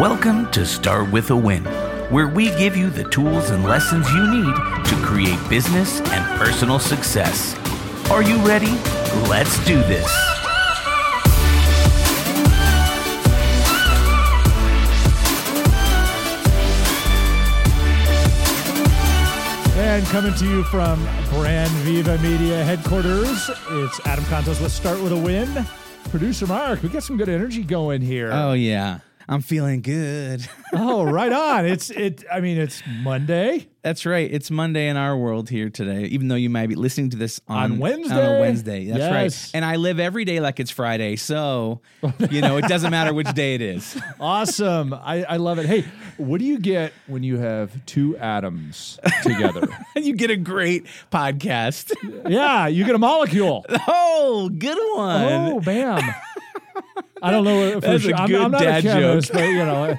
Welcome 0.00 0.50
to 0.50 0.66
Start 0.66 1.12
with 1.12 1.30
a 1.30 1.36
Win, 1.36 1.64
where 2.10 2.26
we 2.26 2.46
give 2.56 2.76
you 2.76 2.90
the 2.90 3.04
tools 3.04 3.50
and 3.50 3.62
lessons 3.62 4.10
you 4.10 4.28
need 4.28 4.52
to 4.86 4.96
create 5.04 5.38
business 5.48 6.00
and 6.00 6.36
personal 6.36 6.80
success. 6.80 7.54
Are 8.10 8.20
you 8.20 8.36
ready? 8.38 8.72
Let's 9.28 9.64
do 9.64 9.76
this. 9.84 10.12
And 19.76 20.04
coming 20.06 20.34
to 20.34 20.44
you 20.44 20.64
from 20.64 21.00
Brand 21.30 21.70
Viva 21.84 22.18
Media 22.18 22.64
headquarters, 22.64 23.48
it's 23.70 24.04
Adam 24.04 24.24
Contos. 24.24 24.60
Let's 24.60 24.74
start 24.74 25.00
with 25.00 25.12
a 25.12 25.16
win. 25.16 25.64
Producer 26.10 26.48
Mark, 26.48 26.82
we 26.82 26.88
got 26.88 27.04
some 27.04 27.16
good 27.16 27.28
energy 27.28 27.62
going 27.62 28.02
here. 28.02 28.30
Oh 28.32 28.54
yeah. 28.54 28.98
I'm 29.28 29.40
feeling 29.40 29.80
good. 29.82 30.46
oh, 30.72 31.04
right 31.04 31.32
on. 31.32 31.66
It's 31.66 31.90
it 31.90 32.24
I 32.30 32.40
mean 32.40 32.58
it's 32.58 32.82
Monday. 33.02 33.68
That's 33.82 34.06
right. 34.06 34.32
It's 34.32 34.50
Monday 34.50 34.88
in 34.88 34.96
our 34.96 35.14
world 35.14 35.50
here 35.50 35.68
today, 35.68 36.04
even 36.04 36.28
though 36.28 36.36
you 36.36 36.48
might 36.48 36.68
be 36.68 36.74
listening 36.74 37.10
to 37.10 37.18
this 37.18 37.38
on, 37.48 37.72
On 37.72 37.78
Wednesday. 37.78 38.14
On 38.14 38.36
a 38.36 38.40
Wednesday. 38.40 38.86
That's 38.86 38.98
Yes. 38.98 39.12
right. 39.12 39.50
And 39.56 39.62
I 39.64 39.76
live 39.76 40.00
every 40.00 40.24
day 40.24 40.40
like 40.40 40.58
it's 40.58 40.70
Friday. 40.70 41.16
So, 41.16 41.82
you 42.30 42.40
know, 42.40 42.56
it 42.56 42.64
doesn't 42.66 42.90
matter 42.90 43.12
which 43.12 43.30
day 43.34 43.54
it 43.56 43.60
is. 43.60 44.00
Awesome. 44.20 44.94
I, 44.94 45.24
I 45.24 45.36
love 45.36 45.58
it. 45.58 45.66
Hey, 45.66 45.84
what 46.16 46.38
do 46.38 46.46
you 46.46 46.58
get 46.58 46.92
when 47.08 47.22
you 47.22 47.36
have 47.38 47.84
two 47.84 48.16
atoms 48.16 48.98
together? 49.22 49.68
you 49.96 50.14
get 50.14 50.30
a 50.30 50.36
great 50.36 50.86
podcast. 51.12 51.92
yeah, 52.30 52.66
you 52.68 52.84
get 52.86 52.94
a 52.94 52.98
molecule. 52.98 53.66
oh, 53.86 54.48
good 54.56 54.78
one. 54.96 55.24
Oh, 55.52 55.60
bam. 55.60 56.00
I 57.24 57.30
don't 57.30 57.44
know. 57.44 57.80
For 57.80 57.86
a 57.86 57.98
sure. 57.98 58.14
I'm, 58.14 58.28
good 58.28 58.40
I'm 58.40 58.50
not 58.50 58.62
a 58.62 58.64
dad 58.64 58.82
chemist, 58.82 59.28
joke. 59.28 59.36
but 59.36 59.48
you 59.48 59.64
know, 59.64 59.98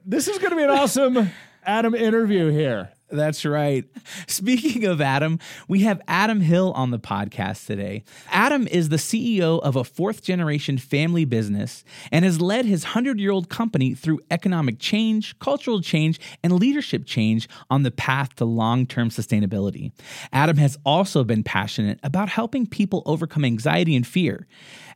this 0.06 0.26
is 0.28 0.38
going 0.38 0.50
to 0.50 0.56
be 0.56 0.62
an 0.62 0.70
awesome 0.70 1.30
Adam 1.64 1.94
interview 1.94 2.48
here. 2.48 2.90
That's 3.10 3.44
right. 3.46 3.84
Speaking 4.26 4.84
of 4.84 5.00
Adam, 5.00 5.38
we 5.66 5.80
have 5.80 6.00
Adam 6.06 6.40
Hill 6.40 6.72
on 6.72 6.90
the 6.90 6.98
podcast 6.98 7.66
today. 7.66 8.04
Adam 8.30 8.66
is 8.68 8.90
the 8.90 8.96
CEO 8.96 9.60
of 9.60 9.76
a 9.76 9.84
fourth 9.84 10.22
generation 10.22 10.76
family 10.76 11.24
business 11.24 11.84
and 12.12 12.24
has 12.24 12.40
led 12.40 12.66
his 12.66 12.84
100 12.84 13.18
year 13.18 13.30
old 13.30 13.48
company 13.48 13.94
through 13.94 14.20
economic 14.30 14.78
change, 14.78 15.38
cultural 15.38 15.80
change, 15.80 16.20
and 16.42 16.52
leadership 16.52 17.06
change 17.06 17.48
on 17.70 17.82
the 17.82 17.90
path 17.90 18.34
to 18.36 18.44
long 18.44 18.84
term 18.84 19.08
sustainability. 19.08 19.92
Adam 20.32 20.58
has 20.58 20.76
also 20.84 21.24
been 21.24 21.42
passionate 21.42 21.98
about 22.02 22.28
helping 22.28 22.66
people 22.66 23.02
overcome 23.06 23.44
anxiety 23.44 23.96
and 23.96 24.06
fear. 24.06 24.46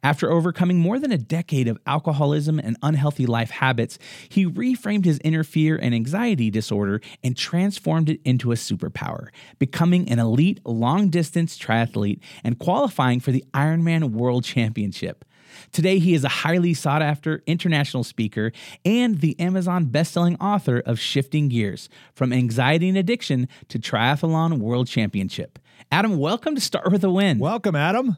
After 0.05 0.33
overcoming 0.33 0.81
more 0.81 0.98
than 0.98 1.12
a 1.12 1.19
decade 1.19 1.69
of 1.69 1.78
alcoholism 1.86 2.58
and 2.58 2.77
unhealthy 2.83 3.25
life 3.25 3.50
habits, 3.50 4.00
he 4.28 4.45
reframed 4.45 5.05
his 5.05 5.20
inner 5.22 5.45
fear 5.45 5.77
and 5.77 5.95
anxiety 5.95 6.50
disorder 6.50 7.00
and 7.22 7.36
transformed 7.36 8.11
it 8.11 8.20
into 8.25 8.50
a 8.50 8.56
superpower, 8.56 9.28
becoming 9.61 10.08
an 10.08 10.19
elite 10.19 10.58
long 10.64 11.08
distance 11.08 11.56
triathlete 11.56 12.19
and 12.42 12.58
qualifying 12.58 13.20
for 13.20 13.30
the 13.30 13.45
Ironman 13.55 14.11
World 14.11 14.42
Championship. 14.42 15.25
Today, 15.70 16.00
he 16.00 16.14
is 16.14 16.25
a 16.25 16.28
highly 16.28 16.75
sought 16.75 17.03
after 17.03 17.45
international 17.47 18.03
speaker 18.03 18.50
and 18.84 19.20
the 19.20 19.39
Amazon 19.39 19.84
best-selling 19.84 20.36
author 20.36 20.83
of 20.84 20.98
Shifting 20.98 21.48
Gears 21.48 21.89
From 22.14 22.33
Anxiety 22.33 22.89
and 22.89 22.98
Addiction 22.98 23.47
to 23.69 23.78
Triathlon 23.78 24.58
World 24.58 24.89
Championship. 24.89 25.61
Adam, 25.92 26.19
welcome 26.19 26.56
to 26.56 26.61
Start 26.61 26.91
with 26.91 27.05
a 27.05 27.11
Win. 27.11 27.39
Welcome, 27.39 27.77
Adam. 27.77 28.17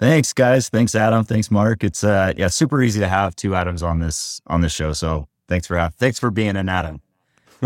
Thanks, 0.00 0.32
guys. 0.32 0.70
Thanks, 0.70 0.94
Adam. 0.94 1.24
Thanks, 1.24 1.50
Mark. 1.50 1.84
It's 1.84 2.02
uh, 2.02 2.32
yeah, 2.34 2.48
super 2.48 2.80
easy 2.82 3.00
to 3.00 3.06
have 3.08 3.36
two 3.36 3.54
Adams 3.54 3.82
on 3.82 4.00
this 4.00 4.40
on 4.46 4.62
this 4.62 4.72
show. 4.72 4.94
So 4.94 5.28
thanks 5.46 5.66
for 5.66 5.76
ha- 5.76 5.90
thanks 5.94 6.18
for 6.18 6.30
being 6.30 6.56
an 6.56 6.70
Adam. 6.70 7.02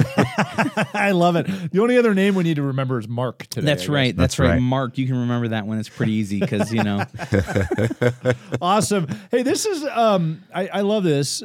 I 0.93 1.13
love 1.13 1.37
it. 1.37 1.47
The 1.71 1.81
only 1.81 1.97
other 1.97 2.13
name 2.13 2.35
we 2.35 2.43
need 2.43 2.57
to 2.57 2.63
remember 2.63 2.99
is 2.99 3.07
Mark 3.07 3.47
today. 3.47 3.65
That's 3.65 3.89
right. 3.89 4.17
That's, 4.17 4.35
That's 4.35 4.39
right. 4.41 4.55
right. 4.55 4.61
Mark, 4.61 4.99
you 4.99 5.07
can 5.07 5.17
remember 5.17 5.47
that 5.47 5.65
one. 5.65 5.79
It's 5.79 5.89
pretty 5.89 6.11
easy 6.11 6.41
because, 6.41 6.73
you 6.73 6.83
know, 6.83 7.05
Awesome. 8.61 9.07
Hey, 9.31 9.45
this 9.45 9.65
is 9.65 9.85
um 9.85 10.43
I, 10.53 10.67
I 10.67 10.81
love 10.81 11.05
this. 11.05 11.41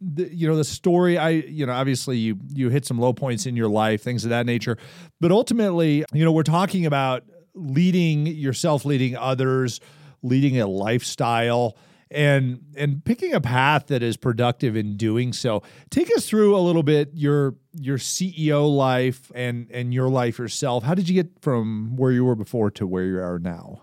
The, 0.00 0.32
you 0.32 0.46
know 0.46 0.54
the 0.54 0.62
story 0.62 1.18
i 1.18 1.30
you 1.30 1.66
know 1.66 1.72
obviously 1.72 2.18
you 2.18 2.38
you 2.54 2.68
hit 2.68 2.86
some 2.86 3.00
low 3.00 3.12
points 3.12 3.46
in 3.46 3.56
your 3.56 3.68
life 3.68 4.00
things 4.00 4.22
of 4.22 4.30
that 4.30 4.46
nature 4.46 4.78
but 5.20 5.32
ultimately 5.32 6.04
you 6.12 6.24
know 6.24 6.30
we're 6.30 6.44
talking 6.44 6.86
about 6.86 7.24
leading 7.54 8.28
yourself 8.28 8.84
leading 8.84 9.16
others 9.16 9.80
leading 10.22 10.60
a 10.60 10.66
lifestyle 10.66 11.76
and 12.10 12.60
and 12.76 13.04
picking 13.04 13.34
a 13.34 13.40
path 13.40 13.88
that 13.88 14.02
is 14.02 14.16
productive 14.16 14.76
in 14.76 14.96
doing 14.96 15.32
so 15.32 15.62
take 15.90 16.10
us 16.16 16.26
through 16.26 16.56
a 16.56 16.58
little 16.58 16.82
bit 16.82 17.10
your 17.12 17.54
your 17.74 17.98
ceo 17.98 18.74
life 18.74 19.30
and 19.34 19.70
and 19.70 19.92
your 19.92 20.08
life 20.08 20.38
yourself 20.38 20.84
how 20.84 20.94
did 20.94 21.06
you 21.06 21.14
get 21.14 21.30
from 21.42 21.96
where 21.96 22.10
you 22.10 22.24
were 22.24 22.34
before 22.34 22.70
to 22.70 22.86
where 22.86 23.04
you 23.04 23.18
are 23.20 23.38
now 23.38 23.82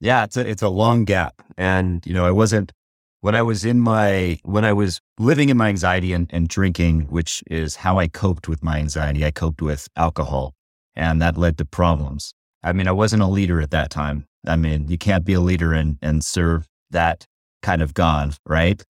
Yeah, 0.00 0.24
it's 0.24 0.36
a 0.36 0.48
it's 0.48 0.62
a 0.62 0.68
long 0.68 1.04
gap, 1.04 1.42
and 1.58 2.04
you 2.06 2.14
know 2.14 2.24
I 2.24 2.30
wasn't 2.30 2.72
when 3.20 3.34
I 3.34 3.42
was 3.42 3.64
in 3.66 3.80
my 3.80 4.38
when 4.44 4.64
I 4.64 4.72
was 4.72 5.00
living 5.18 5.50
in 5.50 5.58
my 5.58 5.68
anxiety 5.68 6.14
and, 6.14 6.26
and 6.32 6.48
drinking, 6.48 7.02
which 7.10 7.44
is 7.50 7.76
how 7.76 7.98
I 7.98 8.08
coped 8.08 8.48
with 8.48 8.62
my 8.62 8.78
anxiety. 8.78 9.26
I 9.26 9.30
coped 9.30 9.60
with 9.60 9.88
alcohol, 9.96 10.54
and 10.94 11.20
that 11.20 11.36
led 11.36 11.58
to 11.58 11.66
problems. 11.66 12.32
I 12.62 12.72
mean, 12.72 12.88
I 12.88 12.92
wasn't 12.92 13.22
a 13.22 13.26
leader 13.26 13.60
at 13.60 13.70
that 13.72 13.90
time. 13.90 14.26
I 14.46 14.56
mean, 14.56 14.88
you 14.88 14.98
can't 14.98 15.24
be 15.24 15.34
a 15.34 15.40
leader 15.40 15.72
and 15.72 15.98
and 16.02 16.24
serve 16.24 16.68
that 16.90 17.26
kind 17.62 17.82
of 17.82 17.94
God, 17.94 18.36
right? 18.46 18.82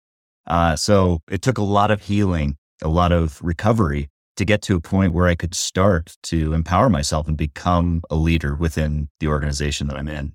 Uh, 0.47 0.77
so 0.77 1.21
it 1.31 1.43
took 1.43 1.59
a 1.59 1.63
lot 1.63 1.91
of 1.91 2.03
healing, 2.03 2.57
a 2.83 2.89
lot 2.89 3.13
of 3.13 3.41
recovery 3.43 4.09
to 4.37 4.45
get 4.45 4.63
to 4.63 4.77
a 4.77 4.81
point 4.81 5.13
where 5.13 5.27
I 5.27 5.35
could 5.35 5.55
start 5.55 6.17
to 6.25 6.55
empower 6.55 6.89
myself 6.89 7.29
and 7.29 7.37
become 7.37 8.03
a 8.11 8.15
leader 8.15 8.55
within 8.55 9.09
the 9.21 9.29
organization 9.29 9.87
that 9.89 9.97
I'm 9.97 10.09
in. 10.09 10.33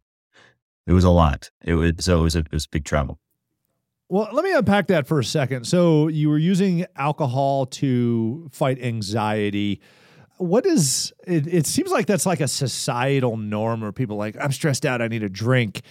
It 0.85 0.93
was 0.93 1.03
a 1.03 1.09
lot. 1.09 1.49
It 1.63 1.73
was 1.73 1.93
so 1.99 2.19
it 2.19 2.23
was 2.23 2.35
a, 2.35 2.39
it 2.39 2.51
was 2.51 2.67
big 2.67 2.85
trouble. 2.85 3.19
Well, 4.07 4.29
let 4.31 4.45
me 4.45 4.53
unpack 4.53 4.87
that 4.87 5.07
for 5.07 5.19
a 5.19 5.23
second. 5.23 5.65
So, 5.65 6.07
you 6.07 6.29
were 6.29 6.37
using 6.37 6.85
alcohol 6.95 7.65
to 7.67 8.47
fight 8.51 8.79
anxiety. 8.79 9.81
What 10.37 10.65
is 10.65 11.13
it? 11.25 11.47
It 11.47 11.65
seems 11.65 11.91
like 11.91 12.05
that's 12.05 12.25
like 12.25 12.41
a 12.41 12.47
societal 12.47 13.37
norm 13.37 13.81
where 13.81 13.91
people 13.91 14.17
like, 14.17 14.35
I'm 14.39 14.51
stressed 14.51 14.85
out, 14.85 15.01
I 15.01 15.07
need 15.07 15.23
a 15.23 15.29
drink. 15.29 15.81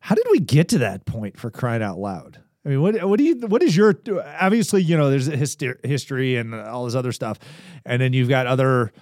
How 0.00 0.14
did 0.14 0.26
we 0.30 0.38
get 0.38 0.68
to 0.70 0.78
that 0.78 1.06
point 1.06 1.38
for 1.38 1.50
crying 1.50 1.82
out 1.82 1.98
loud? 1.98 2.42
I 2.64 2.70
mean, 2.70 2.82
what 2.82 3.02
what 3.04 3.18
do 3.18 3.24
you 3.24 3.36
what 3.46 3.62
is 3.62 3.76
your 3.76 3.94
obviously, 4.40 4.82
you 4.82 4.96
know, 4.96 5.08
there's 5.08 5.28
a 5.28 5.36
history, 5.36 5.76
history 5.84 6.36
and 6.36 6.54
all 6.54 6.84
this 6.84 6.94
other 6.94 7.12
stuff. 7.12 7.38
And 7.84 8.02
then 8.02 8.12
you've 8.12 8.28
got 8.28 8.46
other 8.46 8.92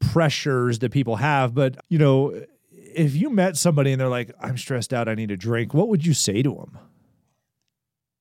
pressures 0.00 0.80
that 0.80 0.90
people 0.90 1.16
have, 1.16 1.54
but 1.54 1.76
you 1.88 1.98
know, 1.98 2.42
if 2.70 3.14
you 3.14 3.30
met 3.30 3.56
somebody 3.56 3.92
and 3.92 4.00
they're 4.00 4.08
like, 4.08 4.30
I'm 4.40 4.58
stressed 4.58 4.92
out, 4.92 5.08
I 5.08 5.14
need 5.14 5.30
a 5.30 5.36
drink, 5.36 5.74
what 5.74 5.88
would 5.88 6.04
you 6.04 6.14
say 6.14 6.42
to 6.42 6.54
them? 6.54 6.78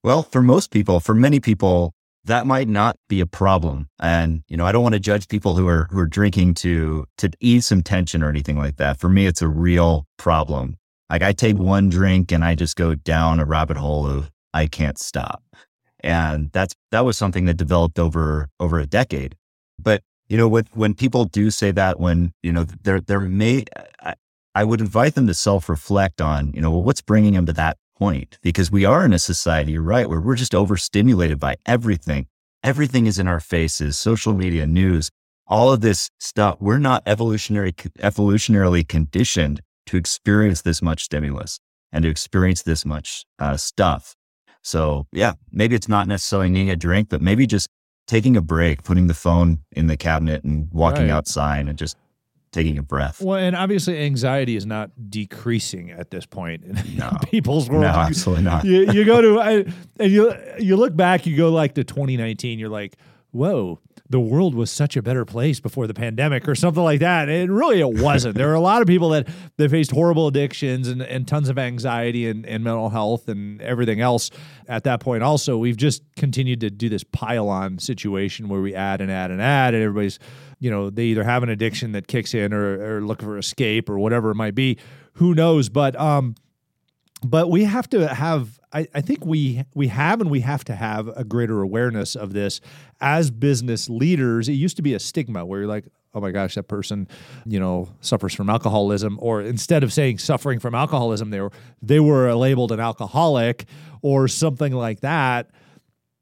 Well, 0.04 0.24
for 0.24 0.42
most 0.42 0.72
people, 0.72 1.00
for 1.00 1.14
many 1.14 1.40
people, 1.40 1.94
that 2.26 2.46
might 2.46 2.68
not 2.68 2.98
be 3.10 3.20
a 3.20 3.26
problem. 3.26 3.90
And 4.00 4.44
you 4.48 4.58
know, 4.58 4.66
I 4.66 4.72
don't 4.72 4.84
want 4.84 4.94
to 4.94 5.00
judge 5.00 5.28
people 5.28 5.56
who 5.56 5.68
are 5.68 5.88
who 5.92 6.00
are 6.00 6.08
drinking 6.08 6.56
to 6.56 7.06
to 7.18 7.30
ease 7.40 7.66
some 7.66 7.82
tension 7.82 8.24
or 8.24 8.30
anything 8.30 8.58
like 8.58 8.78
that. 8.78 9.00
For 9.00 9.10
me, 9.10 9.26
it's 9.26 9.42
a 9.42 9.48
real 9.48 10.06
problem. 10.18 10.78
Like 11.10 11.24
I 11.24 11.34
take 11.34 11.58
one 11.58 11.90
drink 11.90 12.32
and 12.32 12.44
I 12.44 12.56
just 12.56 12.76
go 12.76 12.96
down 12.96 13.40
a 13.40 13.46
rabbit 13.46 13.78
hole 13.78 14.08
of 14.08 14.32
I 14.54 14.68
can't 14.68 14.98
stop. 15.00 15.44
And 16.04 16.52
that's 16.52 16.76
that 16.92 17.06
was 17.06 17.18
something 17.18 17.46
that 17.46 17.58
developed 17.58 18.00
over 18.00 18.50
over 18.60 18.80
a 18.80 18.86
decade. 18.86 19.36
But 19.80 20.04
you 20.30 20.38
know, 20.38 20.48
when 20.48 20.66
when 20.74 20.94
people 20.94 21.26
do 21.26 21.52
say 21.52 21.72
that, 21.72 22.00
when 22.00 22.34
you 22.42 22.52
know, 22.52 22.64
there 22.64 23.02
there 23.02 23.20
may 23.20 23.66
I, 24.02 24.16
I 24.54 24.64
would 24.64 24.82
invite 24.82 25.16
them 25.16 25.28
to 25.28 25.34
self 25.34 25.70
reflect 25.70 26.22
on, 26.22 26.54
you 26.54 26.62
know, 26.62 26.72
well, 26.72 26.84
what's 26.84 27.02
bringing 27.02 27.34
them 27.34 27.46
to 27.46 27.54
that 27.54 27.78
point? 28.02 28.40
Because 28.42 28.72
we 28.72 28.84
are 28.84 29.06
in 29.06 29.14
a 29.14 29.20
society, 29.20 29.74
you're 29.74 29.84
right, 29.84 30.10
where 30.10 30.20
we're 30.20 30.36
just 30.36 30.56
overstimulated 30.56 31.40
by 31.40 31.56
everything. 31.68 32.26
Everything 32.64 33.06
is 33.06 33.20
in 33.20 33.28
our 33.28 33.40
faces, 33.40 33.96
social 33.96 34.34
media, 34.34 34.66
news, 34.66 35.12
all 35.46 35.72
of 35.72 35.82
this 35.82 36.10
stuff. 36.20 36.58
We're 36.60 36.80
not 36.80 37.04
evolutionary 37.06 37.74
evolutionarily 37.74 38.88
conditioned 38.88 39.62
to 39.86 39.98
experience 39.98 40.64
this 40.64 40.82
much 40.82 41.04
stimulus 41.04 41.60
and 41.92 42.02
to 42.02 42.10
experience 42.10 42.64
this 42.64 42.86
much 42.86 43.24
uh, 43.38 43.58
stuff. 43.58 44.16
So 44.64 45.06
yeah, 45.12 45.34
maybe 45.52 45.76
it's 45.76 45.88
not 45.88 46.08
necessarily 46.08 46.50
needing 46.50 46.72
a 46.72 46.76
drink, 46.76 47.10
but 47.10 47.22
maybe 47.22 47.46
just 47.46 47.68
taking 48.08 48.36
a 48.36 48.42
break, 48.42 48.82
putting 48.84 49.08
the 49.08 49.14
phone 49.14 49.60
in 49.74 49.86
the 49.86 49.98
cabinet 49.98 50.44
and 50.44 50.70
walking 50.72 51.04
Right. 51.04 51.12
outside 51.12 51.68
and 51.68 51.78
just 51.78 51.98
taking 52.52 52.78
a 52.78 52.84
breath. 52.84 53.22
Well, 53.22 53.38
and 53.38 53.56
obviously, 53.56 53.98
anxiety 54.00 54.56
is 54.56 54.66
not 54.66 54.92
decreasing 55.10 55.92
at 55.92 56.12
this 56.12 56.26
point 56.26 56.64
in 56.64 56.98
No. 56.98 57.12
people's 57.30 57.70
world. 57.70 57.84
No, 57.84 57.88
absolutely 57.90 58.44
not. 58.44 58.66
You, 58.66 58.92
you 58.92 59.06
go 59.06 59.22
to 59.22 59.40
I, 59.42 59.52
and 60.00 60.12
you 60.12 60.34
you 60.60 60.76
look 60.76 60.96
back, 60.96 61.26
you 61.26 61.36
go 61.38 61.50
like 61.52 61.76
to 61.76 61.84
2019. 61.84 62.60
You're 62.60 62.70
like, 62.70 62.98
whoa, 63.32 63.80
the 64.10 64.20
world 64.20 64.54
was 64.54 64.70
such 64.70 64.98
a 64.98 65.02
better 65.02 65.24
place 65.24 65.62
before 65.62 65.88
the 65.88 65.94
pandemic 65.94 66.46
or 66.48 66.54
something 66.54 66.84
like 66.84 67.00
that. 67.00 67.30
And 67.30 67.56
really 67.56 67.80
it 67.80 68.02
wasn't. 68.02 68.36
there 68.36 68.50
are 68.52 68.56
a 68.56 68.60
lot 68.60 68.82
of 68.82 68.88
people 68.88 69.10
that, 69.10 69.30
that 69.56 69.72
faced 69.72 69.92
horrible 69.92 70.28
addictions 70.28 70.90
and, 70.90 71.02
and 71.02 71.26
tons 71.26 71.48
of 71.48 71.58
anxiety 71.58 72.28
and, 72.28 72.46
and 72.46 72.62
mental 72.62 72.90
health 72.90 73.30
and 73.30 73.62
everything 73.62 74.02
else 74.02 74.30
at 74.68 74.84
that 74.84 75.00
point. 75.00 75.24
Also, 75.24 75.58
we've 75.58 75.78
just 75.78 76.04
continued 76.18 76.60
to 76.60 76.70
do 76.70 76.90
this 76.90 77.06
pile 77.06 77.48
on 77.48 77.80
situation 77.80 78.50
where 78.50 78.60
we 78.60 78.76
add 78.76 79.00
and 79.00 79.10
add 79.10 79.32
and 79.32 79.42
add, 79.42 79.74
and 79.74 79.82
everybody's, 79.82 80.20
you 80.62 80.70
know, 80.70 80.92
they 80.92 81.06
either 81.06 81.24
have 81.24 81.42
an 81.42 81.50
addiction 81.50 81.92
that 81.94 82.08
kicks 82.08 82.36
in 82.36 82.54
or, 82.54 82.98
or 82.98 83.02
looking 83.02 83.28
for 83.28 83.38
escape 83.38 83.90
or 83.90 83.98
whatever 83.98 84.30
it 84.30 84.36
might 84.36 84.54
be. 84.54 84.78
Who 85.14 85.34
knows? 85.34 85.70
But 85.70 86.00
um, 86.00 86.36
but 87.24 87.50
we 87.50 87.64
have 87.64 87.90
to 87.90 88.14
have 88.14 88.60
I, 88.72 88.88
I, 88.94 89.02
think 89.02 89.26
we 89.26 89.66
we 89.74 89.88
have 89.88 90.22
and 90.22 90.30
we 90.30 90.42
have 90.42 90.64
to 90.66 90.76
have 90.76 91.08
a 91.10 91.24
greater 91.24 91.62
awareness 91.62 92.16
of 92.16 92.34
this 92.34 92.62
as 93.02 93.32
business 93.32 93.90
leaders. 93.90 94.48
It 94.48 94.54
used 94.54 94.76
to 94.78 94.84
be 94.84 94.94
a 94.94 95.00
stigma 95.00 95.46
where 95.46 95.62
you're 95.62 95.68
like, 95.68 95.86
oh 96.14 96.22
my 96.22 96.30
gosh, 96.30 96.54
that 96.54 96.68
person, 96.68 97.08
you 97.46 97.60
know, 97.60 97.90
suffers 98.00 98.36
from 98.36 98.48
alcoholism, 98.48 99.18
or 99.20 99.42
instead 99.42 99.84
of 99.84 99.92
saying 99.92 100.20
suffering 100.20 100.60
from 100.60 100.76
alcoholism, 100.76 101.32
they 101.32 101.42
were 101.42 101.52
they 101.82 102.00
were 102.00 102.32
labeled 102.36 102.72
an 102.72 102.80
alcoholic 102.80 103.66
or 104.04 104.28
something 104.28 104.74
like 104.74 105.00
that. 105.00 105.50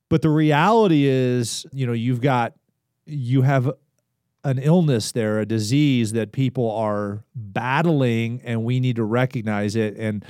But 0.07 0.21
the 0.21 0.29
reality 0.29 1.05
is, 1.05 1.65
you 1.73 1.85
know, 1.85 1.93
you've 1.93 2.21
got 2.21 2.53
you 3.05 3.41
have 3.41 3.69
an 4.43 4.57
illness 4.59 5.11
there, 5.11 5.39
a 5.39 5.45
disease 5.45 6.13
that 6.13 6.31
people 6.31 6.71
are 6.71 7.23
battling, 7.35 8.41
and 8.43 8.63
we 8.63 8.79
need 8.79 8.95
to 8.95 9.03
recognize 9.03 9.75
it 9.75 9.97
and 9.97 10.23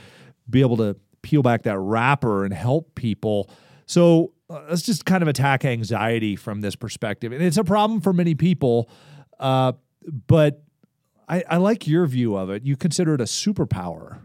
be 0.49 0.61
able 0.61 0.77
to 0.77 0.95
peel 1.21 1.43
back 1.43 1.63
that 1.63 1.77
wrapper 1.77 2.43
and 2.43 2.53
help 2.53 2.95
people. 2.95 3.49
So 3.85 4.33
uh, 4.49 4.61
let's 4.69 4.81
just 4.81 5.05
kind 5.05 5.21
of 5.21 5.27
attack 5.27 5.63
anxiety 5.65 6.35
from 6.35 6.61
this 6.61 6.75
perspective. 6.75 7.31
And 7.31 7.43
it's 7.43 7.57
a 7.57 7.63
problem 7.63 8.01
for 8.01 8.13
many 8.13 8.35
people, 8.35 8.89
uh, 9.39 9.73
but 10.27 10.63
I, 11.27 11.43
I, 11.47 11.57
like 11.57 11.87
your 11.87 12.07
view 12.07 12.35
of 12.35 12.49
it. 12.49 12.65
You 12.65 12.75
consider 12.75 13.13
it 13.13 13.21
a 13.21 13.25
superpower. 13.25 14.21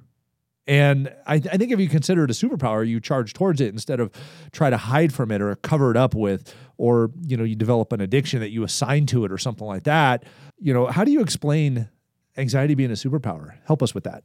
And 0.67 1.15
I, 1.27 1.35
I, 1.35 1.59
think 1.59 1.73
if 1.73 1.81
you 1.81 1.89
consider 1.89 2.25
it 2.25 2.31
a 2.31 2.35
superpower, 2.35 2.87
you 2.87 2.99
charge 2.99 3.35
towards 3.35 3.61
it 3.61 3.69
instead 3.69 4.01
of 4.01 4.11
try 4.53 4.71
to 4.71 4.79
hide 4.79 5.13
from 5.13 5.31
it 5.31 5.43
or 5.43 5.55
cover 5.57 5.91
it 5.91 5.97
up 5.97 6.15
with, 6.15 6.55
or 6.79 7.11
you 7.21 7.37
know, 7.37 7.45
you 7.45 7.55
develop 7.55 7.93
an 7.93 8.01
addiction 8.01 8.41
that 8.41 8.51
you 8.51 8.65
assign 8.65 9.05
to 9.07 9.25
it 9.27 9.33
or 9.33 9.37
something 9.37 9.67
like 9.67 9.83
that. 9.83 10.25
You 10.59 10.73
know, 10.73 10.87
how 10.87 11.05
do 11.05 11.13
you 11.13 11.21
explain 11.21 11.89
anxiety 12.39 12.75
being 12.75 12.91
a 12.91 12.95
superpower? 12.95 13.55
Help 13.67 13.83
us 13.83 13.95
with 13.95 14.05
that. 14.05 14.25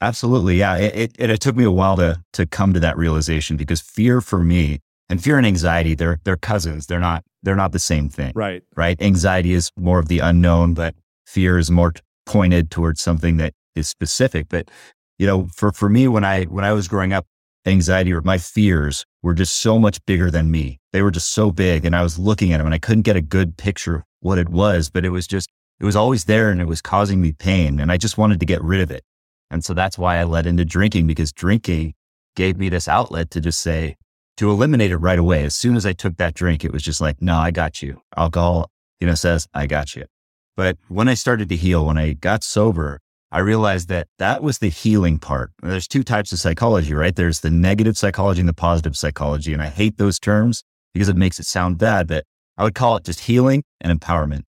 Absolutely. 0.00 0.56
Yeah. 0.56 0.76
It, 0.78 1.12
it, 1.16 1.30
it, 1.30 1.40
took 1.40 1.54
me 1.54 1.62
a 1.62 1.70
while 1.70 1.96
to, 1.96 2.20
to 2.32 2.44
come 2.44 2.74
to 2.74 2.80
that 2.80 2.96
realization 2.96 3.56
because 3.56 3.80
fear 3.80 4.20
for 4.20 4.40
me 4.40 4.80
and 5.08 5.22
fear 5.22 5.36
and 5.36 5.46
anxiety, 5.46 5.94
they're, 5.94 6.18
they're 6.24 6.36
cousins. 6.36 6.86
They're 6.88 6.98
not, 6.98 7.24
they're 7.44 7.54
not 7.54 7.70
the 7.70 7.78
same 7.78 8.08
thing. 8.08 8.32
Right. 8.34 8.64
Right. 8.74 9.00
Anxiety 9.00 9.52
is 9.52 9.70
more 9.76 10.00
of 10.00 10.08
the 10.08 10.18
unknown, 10.18 10.74
but 10.74 10.96
fear 11.24 11.56
is 11.56 11.70
more 11.70 11.92
pointed 12.26 12.72
towards 12.72 13.00
something 13.00 13.36
that 13.36 13.54
is 13.76 13.88
specific. 13.88 14.46
But, 14.48 14.68
you 15.18 15.26
know, 15.26 15.48
for, 15.54 15.72
for 15.72 15.88
me, 15.88 16.08
when 16.08 16.24
I, 16.24 16.44
when 16.44 16.64
I 16.64 16.72
was 16.72 16.88
growing 16.88 17.12
up, 17.12 17.26
anxiety 17.66 18.12
or 18.12 18.20
my 18.22 18.38
fears 18.38 19.04
were 19.22 19.34
just 19.34 19.58
so 19.58 19.78
much 19.78 20.04
bigger 20.04 20.30
than 20.30 20.50
me. 20.50 20.80
They 20.92 21.02
were 21.02 21.10
just 21.10 21.32
so 21.32 21.50
big. 21.50 21.84
And 21.84 21.94
I 21.94 22.02
was 22.02 22.18
looking 22.18 22.52
at 22.52 22.58
them 22.58 22.66
and 22.66 22.74
I 22.74 22.78
couldn't 22.78 23.02
get 23.02 23.16
a 23.16 23.22
good 23.22 23.56
picture 23.56 23.96
of 23.96 24.02
what 24.20 24.38
it 24.38 24.48
was, 24.48 24.90
but 24.90 25.04
it 25.04 25.10
was 25.10 25.26
just, 25.26 25.48
it 25.80 25.84
was 25.84 25.96
always 25.96 26.24
there 26.24 26.50
and 26.50 26.60
it 26.60 26.66
was 26.66 26.82
causing 26.82 27.20
me 27.20 27.32
pain. 27.32 27.78
And 27.78 27.92
I 27.92 27.96
just 27.96 28.18
wanted 28.18 28.40
to 28.40 28.46
get 28.46 28.62
rid 28.62 28.80
of 28.80 28.90
it. 28.90 29.04
And 29.50 29.64
so 29.64 29.74
that's 29.74 29.98
why 29.98 30.18
I 30.18 30.24
led 30.24 30.46
into 30.46 30.64
drinking 30.64 31.06
because 31.06 31.32
drinking 31.32 31.94
gave 32.34 32.56
me 32.56 32.68
this 32.68 32.88
outlet 32.88 33.30
to 33.30 33.40
just 33.40 33.60
say, 33.60 33.96
to 34.38 34.50
eliminate 34.50 34.90
it 34.90 34.96
right 34.96 35.18
away. 35.18 35.44
As 35.44 35.54
soon 35.54 35.76
as 35.76 35.84
I 35.84 35.92
took 35.92 36.16
that 36.16 36.34
drink, 36.34 36.64
it 36.64 36.72
was 36.72 36.82
just 36.82 37.00
like, 37.00 37.20
no, 37.20 37.36
I 37.36 37.50
got 37.50 37.82
you. 37.82 38.00
Alcohol, 38.16 38.70
you 38.98 39.06
know, 39.06 39.14
says, 39.14 39.46
I 39.52 39.66
got 39.66 39.94
you. 39.94 40.06
But 40.56 40.78
when 40.88 41.06
I 41.06 41.14
started 41.14 41.48
to 41.50 41.56
heal, 41.56 41.86
when 41.86 41.98
I 41.98 42.14
got 42.14 42.42
sober, 42.42 43.00
I 43.32 43.38
realized 43.38 43.88
that 43.88 44.08
that 44.18 44.42
was 44.42 44.58
the 44.58 44.68
healing 44.68 45.18
part. 45.18 45.52
There's 45.62 45.88
two 45.88 46.02
types 46.02 46.32
of 46.32 46.38
psychology, 46.38 46.92
right? 46.92 47.16
There's 47.16 47.40
the 47.40 47.50
negative 47.50 47.96
psychology 47.96 48.40
and 48.40 48.48
the 48.48 48.52
positive 48.52 48.94
psychology. 48.94 49.54
And 49.54 49.62
I 49.62 49.68
hate 49.68 49.96
those 49.96 50.18
terms 50.18 50.62
because 50.92 51.08
it 51.08 51.16
makes 51.16 51.40
it 51.40 51.46
sound 51.46 51.78
bad, 51.78 52.08
but 52.08 52.24
I 52.58 52.64
would 52.64 52.74
call 52.74 52.96
it 52.96 53.04
just 53.04 53.20
healing 53.20 53.64
and 53.80 53.98
empowerment. 53.98 54.42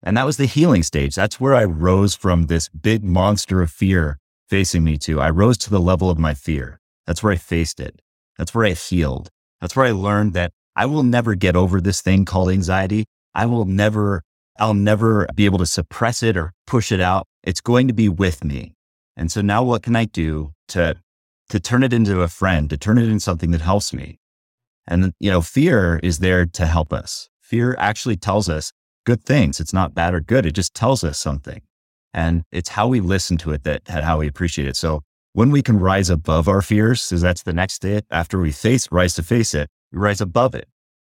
And 0.00 0.16
that 0.16 0.26
was 0.26 0.36
the 0.36 0.46
healing 0.46 0.84
stage. 0.84 1.16
That's 1.16 1.40
where 1.40 1.56
I 1.56 1.64
rose 1.64 2.14
from 2.14 2.46
this 2.46 2.68
big 2.68 3.02
monster 3.02 3.62
of 3.62 3.70
fear 3.72 4.16
facing 4.48 4.84
me 4.84 4.96
to. 4.98 5.20
I 5.20 5.30
rose 5.30 5.58
to 5.58 5.70
the 5.70 5.80
level 5.80 6.08
of 6.08 6.16
my 6.16 6.32
fear. 6.32 6.78
That's 7.08 7.24
where 7.24 7.32
I 7.32 7.36
faced 7.36 7.80
it. 7.80 8.00
That's 8.38 8.54
where 8.54 8.64
I 8.64 8.74
healed. 8.74 9.28
That's 9.60 9.74
where 9.74 9.86
I 9.86 9.90
learned 9.90 10.34
that 10.34 10.52
I 10.76 10.86
will 10.86 11.02
never 11.02 11.34
get 11.34 11.56
over 11.56 11.80
this 11.80 12.00
thing 12.00 12.24
called 12.24 12.50
anxiety. 12.50 13.06
I 13.34 13.46
will 13.46 13.64
never, 13.64 14.22
I'll 14.58 14.72
never 14.72 15.26
be 15.34 15.46
able 15.46 15.58
to 15.58 15.66
suppress 15.66 16.22
it 16.22 16.36
or 16.36 16.52
push 16.66 16.92
it 16.92 17.00
out. 17.00 17.26
It's 17.42 17.60
going 17.60 17.88
to 17.88 17.94
be 17.94 18.08
with 18.08 18.44
me. 18.44 18.74
And 19.16 19.30
so 19.30 19.40
now 19.40 19.62
what 19.62 19.82
can 19.82 19.96
I 19.96 20.04
do 20.04 20.52
to, 20.68 20.96
to 21.48 21.60
turn 21.60 21.82
it 21.82 21.92
into 21.92 22.22
a 22.22 22.28
friend, 22.28 22.70
to 22.70 22.76
turn 22.76 22.98
it 22.98 23.04
into 23.04 23.20
something 23.20 23.50
that 23.50 23.60
helps 23.60 23.92
me? 23.92 24.18
And, 24.86 25.12
you 25.20 25.30
know, 25.30 25.40
fear 25.40 26.00
is 26.02 26.18
there 26.18 26.46
to 26.46 26.66
help 26.66 26.92
us. 26.92 27.28
Fear 27.40 27.76
actually 27.78 28.16
tells 28.16 28.48
us 28.48 28.72
good 29.04 29.24
things. 29.24 29.60
It's 29.60 29.72
not 29.72 29.94
bad 29.94 30.14
or 30.14 30.20
good. 30.20 30.46
It 30.46 30.52
just 30.52 30.74
tells 30.74 31.04
us 31.04 31.18
something. 31.18 31.62
And 32.12 32.44
it's 32.50 32.70
how 32.70 32.88
we 32.88 33.00
listen 33.00 33.36
to 33.38 33.52
it 33.52 33.62
that 33.64 33.84
that 33.86 34.04
how 34.04 34.18
we 34.18 34.26
appreciate 34.26 34.68
it. 34.68 34.76
So 34.76 35.02
when 35.32 35.50
we 35.50 35.62
can 35.62 35.78
rise 35.78 36.10
above 36.10 36.48
our 36.48 36.62
fears, 36.62 37.08
because 37.08 37.22
that's 37.22 37.42
the 37.42 37.52
next 37.52 37.80
day 37.80 38.00
after 38.10 38.40
we 38.40 38.50
face, 38.50 38.88
rise 38.90 39.14
to 39.14 39.22
face 39.22 39.54
it, 39.54 39.68
we 39.92 39.98
rise 39.98 40.20
above 40.20 40.54
it. 40.54 40.68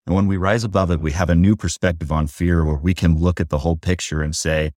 And 0.06 0.14
when 0.14 0.26
we 0.26 0.36
rise 0.36 0.64
above 0.64 0.90
it, 0.90 1.00
we 1.00 1.12
have 1.12 1.28
a 1.28 1.34
new 1.34 1.56
perspective 1.56 2.10
on 2.12 2.28
fear 2.28 2.64
where 2.64 2.76
we 2.76 2.94
can 2.94 3.18
look 3.18 3.40
at 3.40 3.50
the 3.50 3.58
whole 3.58 3.76
picture 3.76 4.22
and 4.22 4.34
say, 4.34 4.72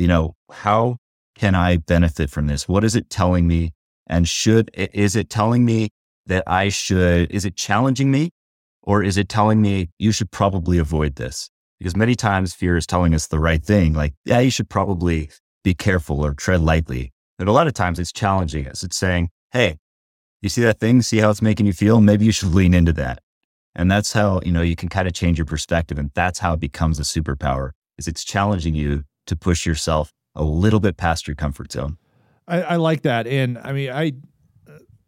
you 0.00 0.08
know, 0.08 0.34
how 0.50 0.96
can 1.36 1.54
I 1.54 1.76
benefit 1.76 2.30
from 2.30 2.46
this? 2.46 2.68
What 2.68 2.84
is 2.84 2.96
it 2.96 3.10
telling 3.10 3.46
me? 3.46 3.72
And 4.06 4.26
should, 4.26 4.70
is 4.74 5.14
it 5.14 5.30
telling 5.30 5.64
me 5.64 5.90
that 6.26 6.44
I 6.46 6.68
should, 6.68 7.30
is 7.30 7.44
it 7.44 7.56
challenging 7.56 8.10
me? 8.10 8.30
Or 8.82 9.02
is 9.02 9.16
it 9.16 9.28
telling 9.28 9.60
me 9.60 9.90
you 9.98 10.10
should 10.10 10.30
probably 10.30 10.78
avoid 10.78 11.16
this? 11.16 11.50
because 11.80 11.96
many 11.96 12.14
times 12.14 12.54
fear 12.54 12.76
is 12.76 12.86
telling 12.86 13.14
us 13.14 13.26
the 13.26 13.40
right 13.40 13.64
thing, 13.64 13.94
like, 13.94 14.12
yeah, 14.26 14.38
you 14.38 14.50
should 14.50 14.68
probably 14.68 15.30
be 15.64 15.74
careful 15.74 16.24
or 16.24 16.34
tread 16.34 16.60
lightly. 16.60 17.10
But 17.38 17.48
a 17.48 17.52
lot 17.52 17.66
of 17.66 17.72
times 17.72 17.98
it's 17.98 18.12
challenging 18.12 18.68
us. 18.68 18.84
It's 18.84 18.98
saying, 18.98 19.30
hey, 19.52 19.78
you 20.42 20.50
see 20.50 20.60
that 20.62 20.78
thing? 20.78 21.00
See 21.00 21.18
how 21.18 21.30
it's 21.30 21.40
making 21.40 21.64
you 21.64 21.72
feel? 21.72 22.02
Maybe 22.02 22.26
you 22.26 22.32
should 22.32 22.54
lean 22.54 22.74
into 22.74 22.92
that. 22.94 23.20
And 23.74 23.90
that's 23.90 24.12
how, 24.12 24.40
you 24.44 24.52
know, 24.52 24.60
you 24.60 24.76
can 24.76 24.90
kind 24.90 25.08
of 25.08 25.14
change 25.14 25.38
your 25.38 25.46
perspective. 25.46 25.98
And 25.98 26.10
that's 26.14 26.40
how 26.40 26.52
it 26.52 26.60
becomes 26.60 27.00
a 27.00 27.02
superpower 27.02 27.70
is 27.96 28.06
it's 28.06 28.24
challenging 28.24 28.74
you 28.74 29.04
to 29.30 29.36
push 29.36 29.66
yourself 29.66 30.12
a 30.36 30.44
little 30.44 30.80
bit 30.80 30.96
past 30.96 31.26
your 31.26 31.34
comfort 31.34 31.72
zone. 31.72 31.96
I, 32.46 32.62
I 32.62 32.76
like 32.76 33.02
that. 33.02 33.26
And 33.26 33.58
I 33.58 33.72
mean, 33.72 33.90
I, 33.90 34.12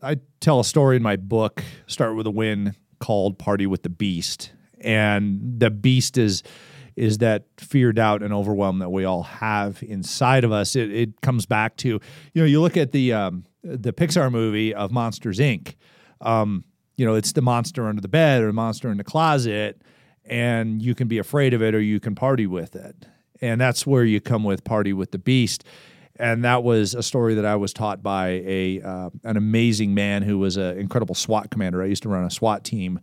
I 0.03 0.17
tell 0.41 0.59
a 0.59 0.65
story 0.65 0.97
in 0.97 1.03
my 1.03 1.17
book, 1.17 1.63
Start 1.87 2.17
with 2.17 2.27
a 2.27 2.31
Win, 2.31 2.75
called 2.99 3.39
Party 3.39 3.67
with 3.67 3.83
the 3.83 3.89
Beast 3.89 4.53
and 4.83 5.41
the 5.59 5.71
beast 5.71 6.19
is 6.19 6.43
is 6.95 7.19
that 7.19 7.45
fear, 7.59 7.91
doubt, 7.91 8.23
and 8.23 8.35
overwhelm 8.35 8.81
that 8.81 8.91
we 8.91 9.07
all 9.07 9.23
have 9.23 9.83
inside 9.83 10.45
of 10.45 10.53
us. 10.53 10.77
It, 10.77 10.93
it 10.93 11.21
comes 11.23 11.47
back 11.47 11.77
to 11.79 11.89
you 11.89 12.01
know 12.35 12.45
you 12.45 12.61
look 12.61 12.77
at 12.77 12.93
the 12.93 13.13
um, 13.13 13.45
the 13.63 13.93
Pixar 13.93 14.31
movie 14.31 14.75
of 14.75 14.91
Monsters 14.91 15.39
Inc. 15.39 15.77
Um, 16.21 16.65
you 16.97 17.07
know 17.07 17.15
it's 17.15 17.33
the 17.33 17.43
monster 17.43 17.87
under 17.87 18.03
the 18.03 18.09
bed 18.09 18.43
or 18.43 18.49
the 18.49 18.53
monster 18.53 18.91
in 18.91 18.99
the 18.99 19.05
closet, 19.05 19.83
and 20.25 20.83
you 20.83 20.95
can 20.95 21.09
be 21.09 21.19
afraid 21.19 21.55
of 21.55 21.63
it 21.63 21.75
or 21.75 21.81
you 21.81 21.99
can 22.01 22.15
party 22.15 22.47
with 22.47 22.77
it, 22.77 23.07
and 23.43 23.61
that's 23.61 23.87
where 23.87 24.05
you 24.05 24.21
come 24.21 24.45
with 24.45 24.65
party 24.65 24.93
with 24.93 25.11
the 25.11 25.19
beast. 25.19 25.65
And 26.17 26.45
that 26.45 26.63
was 26.63 26.95
a 26.95 27.03
story 27.03 27.35
that 27.35 27.45
I 27.45 27.57
was 27.57 27.73
taught 27.73 28.03
by 28.03 28.43
a 28.45 28.81
uh, 28.81 29.11
an 29.25 29.37
amazing 29.37 29.95
man 29.95 30.23
who 30.23 30.39
was 30.39 30.57
an 30.57 30.79
incredible 30.79 31.15
SWAT 31.15 31.51
commander. 31.51 31.83
I 31.83 31.87
used 31.87 32.05
to 32.05 32.09
run 32.09 32.25
a 32.25 32.31
SWAT 32.31 32.65
team, 32.65 33.01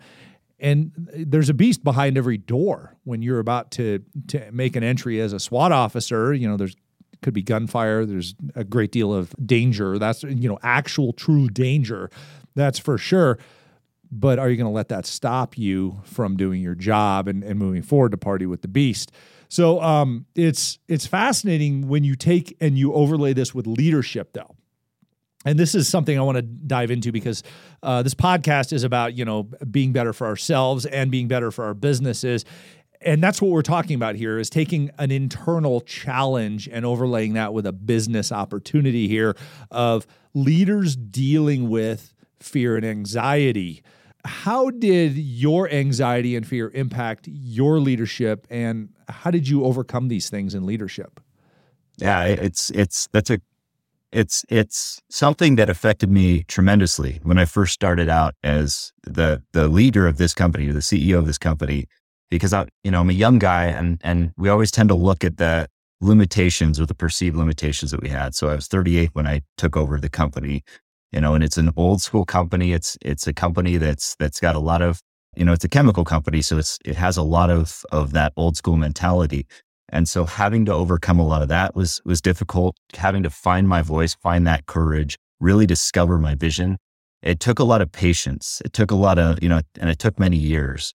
and 0.60 0.92
there's 1.14 1.50
a 1.50 1.54
beast 1.54 1.84
behind 1.84 2.18
every 2.18 2.38
door 2.38 2.96
when 3.04 3.22
you're 3.22 3.40
about 3.40 3.72
to 3.72 4.04
to 4.28 4.52
make 4.52 4.76
an 4.76 4.84
entry 4.84 5.20
as 5.20 5.34
a 5.34 5.40
SWAT 5.40 5.72
officer. 5.72 6.34
You 6.34 6.48
know, 6.48 6.56
there's 6.56 6.76
could 7.22 7.34
be 7.34 7.42
gunfire. 7.42 8.06
There's 8.06 8.36
a 8.56 8.64
great 8.64 8.92
deal 8.92 9.14
of 9.14 9.34
danger. 9.46 9.98
That's 9.98 10.24
you 10.24 10.48
know 10.48 10.60
actual 10.62 11.12
true 11.12 11.50
danger. 11.50 12.10
That's 12.56 12.80
for 12.80 12.98
sure. 12.98 13.40
But 14.12 14.40
are 14.40 14.50
you 14.50 14.56
going 14.56 14.66
to 14.66 14.74
let 14.74 14.90
that 14.90 15.06
stop 15.06 15.58
you 15.58 16.02
from 16.04 16.36
doing 16.36 16.62
your 16.62 16.74
job 16.74 17.28
and, 17.28 17.44
and 17.44 17.60
moving 17.60 17.84
forward 17.84 18.12
to 18.12 18.18
party 18.18 18.46
with 18.48 18.64
the 18.64 18.68
beast? 18.68 19.12
So 19.50 19.82
um, 19.82 20.26
it's 20.36 20.80
it's 20.88 21.08
fascinating 21.08 21.88
when 21.88 22.04
you 22.04 22.16
take 22.16 22.56
and 22.62 22.78
you 22.78 22.94
overlay 22.94 23.34
this 23.34 23.54
with 23.54 23.68
leadership, 23.68 24.34
though. 24.34 24.56
And 25.46 25.58
this 25.58 25.74
is 25.74 25.88
something 25.88 26.18
I 26.18 26.22
want 26.22 26.36
to 26.36 26.42
dive 26.42 26.92
into 26.92 27.12
because 27.12 27.44
uh, 27.82 28.04
this 28.04 28.14
podcast 28.14 28.72
is 28.72 28.84
about 28.84 29.16
you 29.16 29.26
know 29.26 29.44
being 29.70 29.92
better 29.92 30.14
for 30.14 30.28
ourselves 30.28 30.86
and 30.86 31.10
being 31.10 31.28
better 31.28 31.52
for 31.52 31.66
our 31.66 31.74
businesses. 31.74 32.46
And 33.02 33.24
that's 33.24 33.42
what 33.42 33.52
we're 33.52 33.62
talking 33.62 33.96
about 33.96 34.16
here 34.16 34.38
is 34.38 34.50
taking 34.50 34.92
an 35.00 35.10
internal 35.10 35.80
challenge 35.82 36.68
and 36.70 36.86
overlaying 36.86 37.34
that 37.34 37.54
with 37.54 37.66
a 37.66 37.72
business 37.72 38.30
opportunity 38.32 39.08
here 39.08 39.38
of 39.72 40.06
leaders 40.34 40.98
dealing 40.98 41.70
with 41.70 42.14
fear 42.40 42.76
and 42.76 42.86
anxiety 42.86 43.82
how 44.50 44.72
did 44.72 45.16
your 45.16 45.70
anxiety 45.70 46.36
and 46.36 46.48
fear 46.48 46.72
impact 46.74 47.28
your 47.28 47.80
leadership 47.80 48.48
and 48.50 48.90
how 49.08 49.30
did 49.30 49.48
you 49.48 49.64
overcome 49.64 50.08
these 50.08 50.28
things 50.28 50.56
in 50.56 50.66
leadership? 50.66 51.20
Yeah, 51.98 52.24
it's 52.24 52.72
it's 52.72 53.08
that's 53.12 53.30
a 53.30 53.40
it's 54.12 54.46
it's 54.50 55.04
something 55.08 55.56
that 55.58 55.70
affected 55.70 56.10
me 56.10 56.46
tremendously 56.48 57.20
when 57.22 57.38
I 57.38 57.46
first 57.46 57.74
started 57.74 58.10
out 58.10 58.34
as 58.44 58.92
the 59.04 59.44
the 59.52 59.68
leader 59.68 60.08
of 60.08 60.18
this 60.18 60.34
company, 60.34 60.68
or 60.70 60.74
the 60.74 60.80
CEO 60.80 61.20
of 61.20 61.28
this 61.28 61.38
company, 61.38 61.86
because 62.32 62.52
I 62.52 62.66
you 62.84 62.90
know 62.90 63.02
I'm 63.02 63.12
a 63.12 63.22
young 63.26 63.38
guy 63.38 63.66
and 63.66 64.02
and 64.04 64.32
we 64.36 64.50
always 64.50 64.72
tend 64.72 64.90
to 64.90 64.96
look 64.96 65.24
at 65.24 65.38
the 65.38 65.68
limitations 66.02 66.80
or 66.80 66.88
the 66.88 66.96
perceived 66.96 67.36
limitations 67.36 67.92
that 67.92 68.02
we 68.02 68.10
had. 68.10 68.34
So 68.34 68.50
I 68.50 68.56
was 68.56 68.68
38 68.68 69.12
when 69.14 69.28
I 69.28 69.44
took 69.58 69.78
over 69.78 70.00
the 70.00 70.10
company, 70.10 70.64
you 71.12 71.22
know, 71.22 71.34
and 71.34 71.44
it's 71.44 71.58
an 71.58 71.72
old 71.76 72.02
school 72.02 72.26
company. 72.26 72.74
It's 72.74 72.98
it's 73.02 73.28
a 73.28 73.34
company 73.34 73.78
that's 73.78 74.16
that's 74.20 74.40
got 74.40 74.56
a 74.56 74.60
lot 74.60 74.82
of 74.82 75.02
you 75.36 75.46
know 75.46 75.54
it's 75.54 75.66
a 75.66 75.70
chemical 75.70 76.06
company, 76.06 76.42
so 76.42 76.58
it's 76.58 76.78
it 76.86 76.96
has 76.96 77.18
a 77.18 77.24
lot 77.24 77.50
of 77.50 77.84
of 77.92 78.14
that 78.14 78.34
old 78.36 78.58
school 78.58 78.78
mentality. 78.78 79.46
And 79.92 80.08
so 80.08 80.26
having 80.26 80.66
to 80.66 80.74
overcome 80.74 81.20
a 81.20 81.26
lot 81.26 81.42
of 81.42 81.48
that 81.50 81.76
was 81.76 82.02
was 82.06 82.22
difficult. 82.22 82.78
Having 82.96 83.24
to 83.24 83.30
find 83.30 83.68
my 83.68 83.82
voice, 83.82 84.16
find 84.16 84.46
that 84.48 84.66
courage, 84.68 85.18
really 85.40 85.66
discover 85.66 86.18
my 86.18 86.36
vision. 86.36 86.78
It 87.22 87.40
took 87.40 87.60
a 87.60 87.64
lot 87.64 87.82
of 87.82 87.92
patience. 87.92 88.62
It 88.64 88.72
took 88.74 88.92
a 88.92 88.96
lot 88.96 89.20
of, 89.20 89.42
you 89.44 89.50
know, 89.50 89.62
and 89.80 89.90
it 89.90 90.00
took 90.00 90.20
many 90.20 90.38
years. 90.38 90.94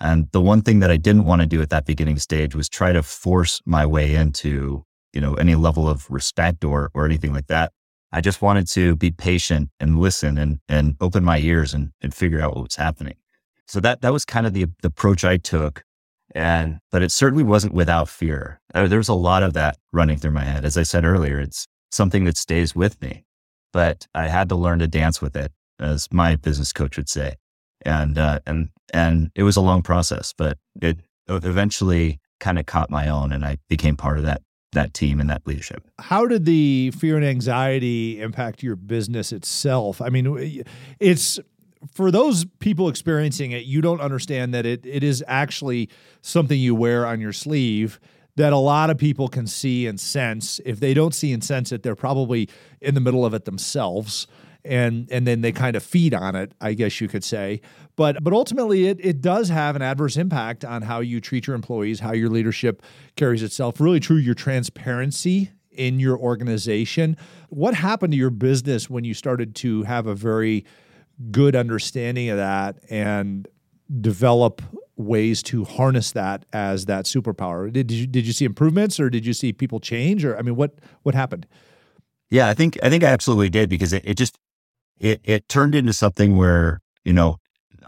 And 0.00 0.28
the 0.32 0.40
one 0.40 0.62
thing 0.62 0.80
that 0.80 0.90
I 0.90 0.96
didn't 0.96 1.24
want 1.24 1.42
to 1.42 1.46
do 1.46 1.60
at 1.60 1.70
that 1.70 1.86
beginning 1.86 2.18
stage 2.18 2.54
was 2.54 2.68
try 2.68 2.92
to 2.92 3.02
force 3.02 3.60
my 3.66 3.84
way 3.84 4.14
into, 4.14 4.84
you 5.12 5.20
know, 5.20 5.34
any 5.34 5.54
level 5.54 5.88
of 5.88 6.08
respect 6.10 6.64
or 6.64 6.90
or 6.94 7.04
anything 7.04 7.32
like 7.32 7.48
that. 7.48 7.72
I 8.16 8.22
just 8.22 8.40
wanted 8.40 8.66
to 8.68 8.96
be 8.96 9.10
patient 9.10 9.68
and 9.78 10.00
listen 10.00 10.38
and 10.38 10.58
and 10.70 10.96
open 11.02 11.22
my 11.22 11.38
ears 11.38 11.74
and, 11.74 11.90
and 12.00 12.14
figure 12.14 12.40
out 12.40 12.54
what 12.54 12.64
was 12.64 12.76
happening. 12.76 13.16
So 13.68 13.78
that 13.80 14.00
that 14.00 14.10
was 14.10 14.24
kind 14.24 14.46
of 14.46 14.54
the, 14.54 14.64
the 14.80 14.88
approach 14.88 15.22
I 15.22 15.36
took. 15.36 15.84
And, 16.34 16.78
but 16.90 17.02
it 17.02 17.12
certainly 17.12 17.44
wasn't 17.44 17.74
without 17.74 18.08
fear. 18.08 18.60
There 18.74 18.96
was 18.96 19.10
a 19.10 19.14
lot 19.14 19.42
of 19.42 19.52
that 19.52 19.76
running 19.92 20.16
through 20.16 20.30
my 20.30 20.44
head. 20.44 20.64
As 20.64 20.78
I 20.78 20.82
said 20.82 21.04
earlier, 21.04 21.38
it's 21.38 21.68
something 21.92 22.24
that 22.24 22.38
stays 22.38 22.74
with 22.74 23.00
me, 23.02 23.26
but 23.72 24.06
I 24.14 24.28
had 24.28 24.48
to 24.48 24.56
learn 24.56 24.78
to 24.78 24.88
dance 24.88 25.20
with 25.20 25.36
it, 25.36 25.52
as 25.78 26.08
my 26.10 26.36
business 26.36 26.72
coach 26.72 26.96
would 26.96 27.08
say. 27.08 27.34
And, 27.84 28.18
uh, 28.18 28.40
and, 28.46 28.70
and 28.92 29.30
it 29.34 29.44
was 29.44 29.56
a 29.56 29.60
long 29.60 29.82
process, 29.82 30.34
but 30.36 30.58
it 30.80 30.98
eventually 31.28 32.20
kind 32.40 32.58
of 32.58 32.66
caught 32.66 32.90
my 32.90 33.08
own 33.08 33.30
and 33.32 33.44
I 33.44 33.58
became 33.68 33.96
part 33.96 34.18
of 34.18 34.24
that 34.24 34.42
that 34.72 34.94
team 34.94 35.20
and 35.20 35.30
that 35.30 35.46
leadership. 35.46 35.88
How 35.98 36.26
did 36.26 36.44
the 36.44 36.90
fear 36.92 37.16
and 37.16 37.24
anxiety 37.24 38.20
impact 38.20 38.62
your 38.62 38.76
business 38.76 39.32
itself? 39.32 40.00
I 40.02 40.08
mean, 40.08 40.64
it's 41.00 41.38
for 41.92 42.10
those 42.10 42.44
people 42.58 42.88
experiencing 42.88 43.52
it, 43.52 43.64
you 43.64 43.80
don't 43.80 44.00
understand 44.00 44.52
that 44.54 44.66
it 44.66 44.84
it 44.84 45.02
is 45.02 45.24
actually 45.26 45.88
something 46.20 46.58
you 46.58 46.74
wear 46.74 47.06
on 47.06 47.20
your 47.20 47.32
sleeve 47.32 48.00
that 48.36 48.52
a 48.52 48.58
lot 48.58 48.90
of 48.90 48.98
people 48.98 49.28
can 49.28 49.46
see 49.46 49.86
and 49.86 49.98
sense. 49.98 50.60
If 50.66 50.78
they 50.78 50.92
don't 50.92 51.14
see 51.14 51.32
and 51.32 51.42
sense 51.42 51.72
it, 51.72 51.82
they're 51.82 51.96
probably 51.96 52.48
in 52.80 52.94
the 52.94 53.00
middle 53.00 53.24
of 53.24 53.32
it 53.32 53.46
themselves. 53.46 54.26
And, 54.66 55.08
and 55.10 55.26
then 55.26 55.40
they 55.40 55.52
kind 55.52 55.76
of 55.76 55.82
feed 55.82 56.12
on 56.12 56.34
it, 56.34 56.52
I 56.60 56.74
guess 56.74 57.00
you 57.00 57.08
could 57.08 57.24
say. 57.24 57.60
But 57.96 58.22
but 58.22 58.32
ultimately 58.32 58.86
it 58.88 58.98
it 59.00 59.20
does 59.22 59.48
have 59.48 59.74
an 59.74 59.82
adverse 59.82 60.16
impact 60.16 60.64
on 60.64 60.82
how 60.82 61.00
you 61.00 61.20
treat 61.20 61.46
your 61.46 61.56
employees, 61.56 62.00
how 62.00 62.12
your 62.12 62.28
leadership 62.28 62.82
carries 63.16 63.42
itself. 63.42 63.80
Really 63.80 64.00
true, 64.00 64.16
your 64.16 64.34
transparency 64.34 65.50
in 65.70 65.98
your 65.98 66.18
organization. 66.18 67.16
What 67.48 67.74
happened 67.74 68.12
to 68.12 68.18
your 68.18 68.30
business 68.30 68.90
when 68.90 69.04
you 69.04 69.14
started 69.14 69.54
to 69.56 69.82
have 69.84 70.06
a 70.06 70.14
very 70.14 70.64
good 71.30 71.56
understanding 71.56 72.28
of 72.28 72.36
that 72.36 72.78
and 72.90 73.48
develop 74.00 74.62
ways 74.96 75.42
to 75.42 75.64
harness 75.64 76.12
that 76.12 76.44
as 76.52 76.86
that 76.86 77.04
superpower. 77.04 77.72
Did, 77.72 77.90
you 77.90 78.06
did 78.06 78.26
you 78.26 78.32
see 78.32 78.44
improvements 78.44 78.98
or 78.98 79.10
did 79.10 79.26
you 79.26 79.32
see 79.32 79.52
people 79.52 79.78
change 79.78 80.24
or 80.24 80.36
I 80.36 80.42
mean 80.42 80.56
what 80.56 80.74
what 81.02 81.14
happened? 81.14 81.46
Yeah, 82.30 82.48
I 82.48 82.54
think 82.54 82.78
I 82.82 82.90
think 82.90 83.04
I 83.04 83.08
absolutely 83.08 83.50
did 83.50 83.68
because 83.68 83.92
it, 83.92 84.02
it 84.04 84.14
just 84.14 84.38
it 84.98 85.20
it 85.24 85.48
turned 85.48 85.74
into 85.74 85.92
something 85.92 86.36
where, 86.36 86.80
you 87.04 87.12
know, 87.12 87.38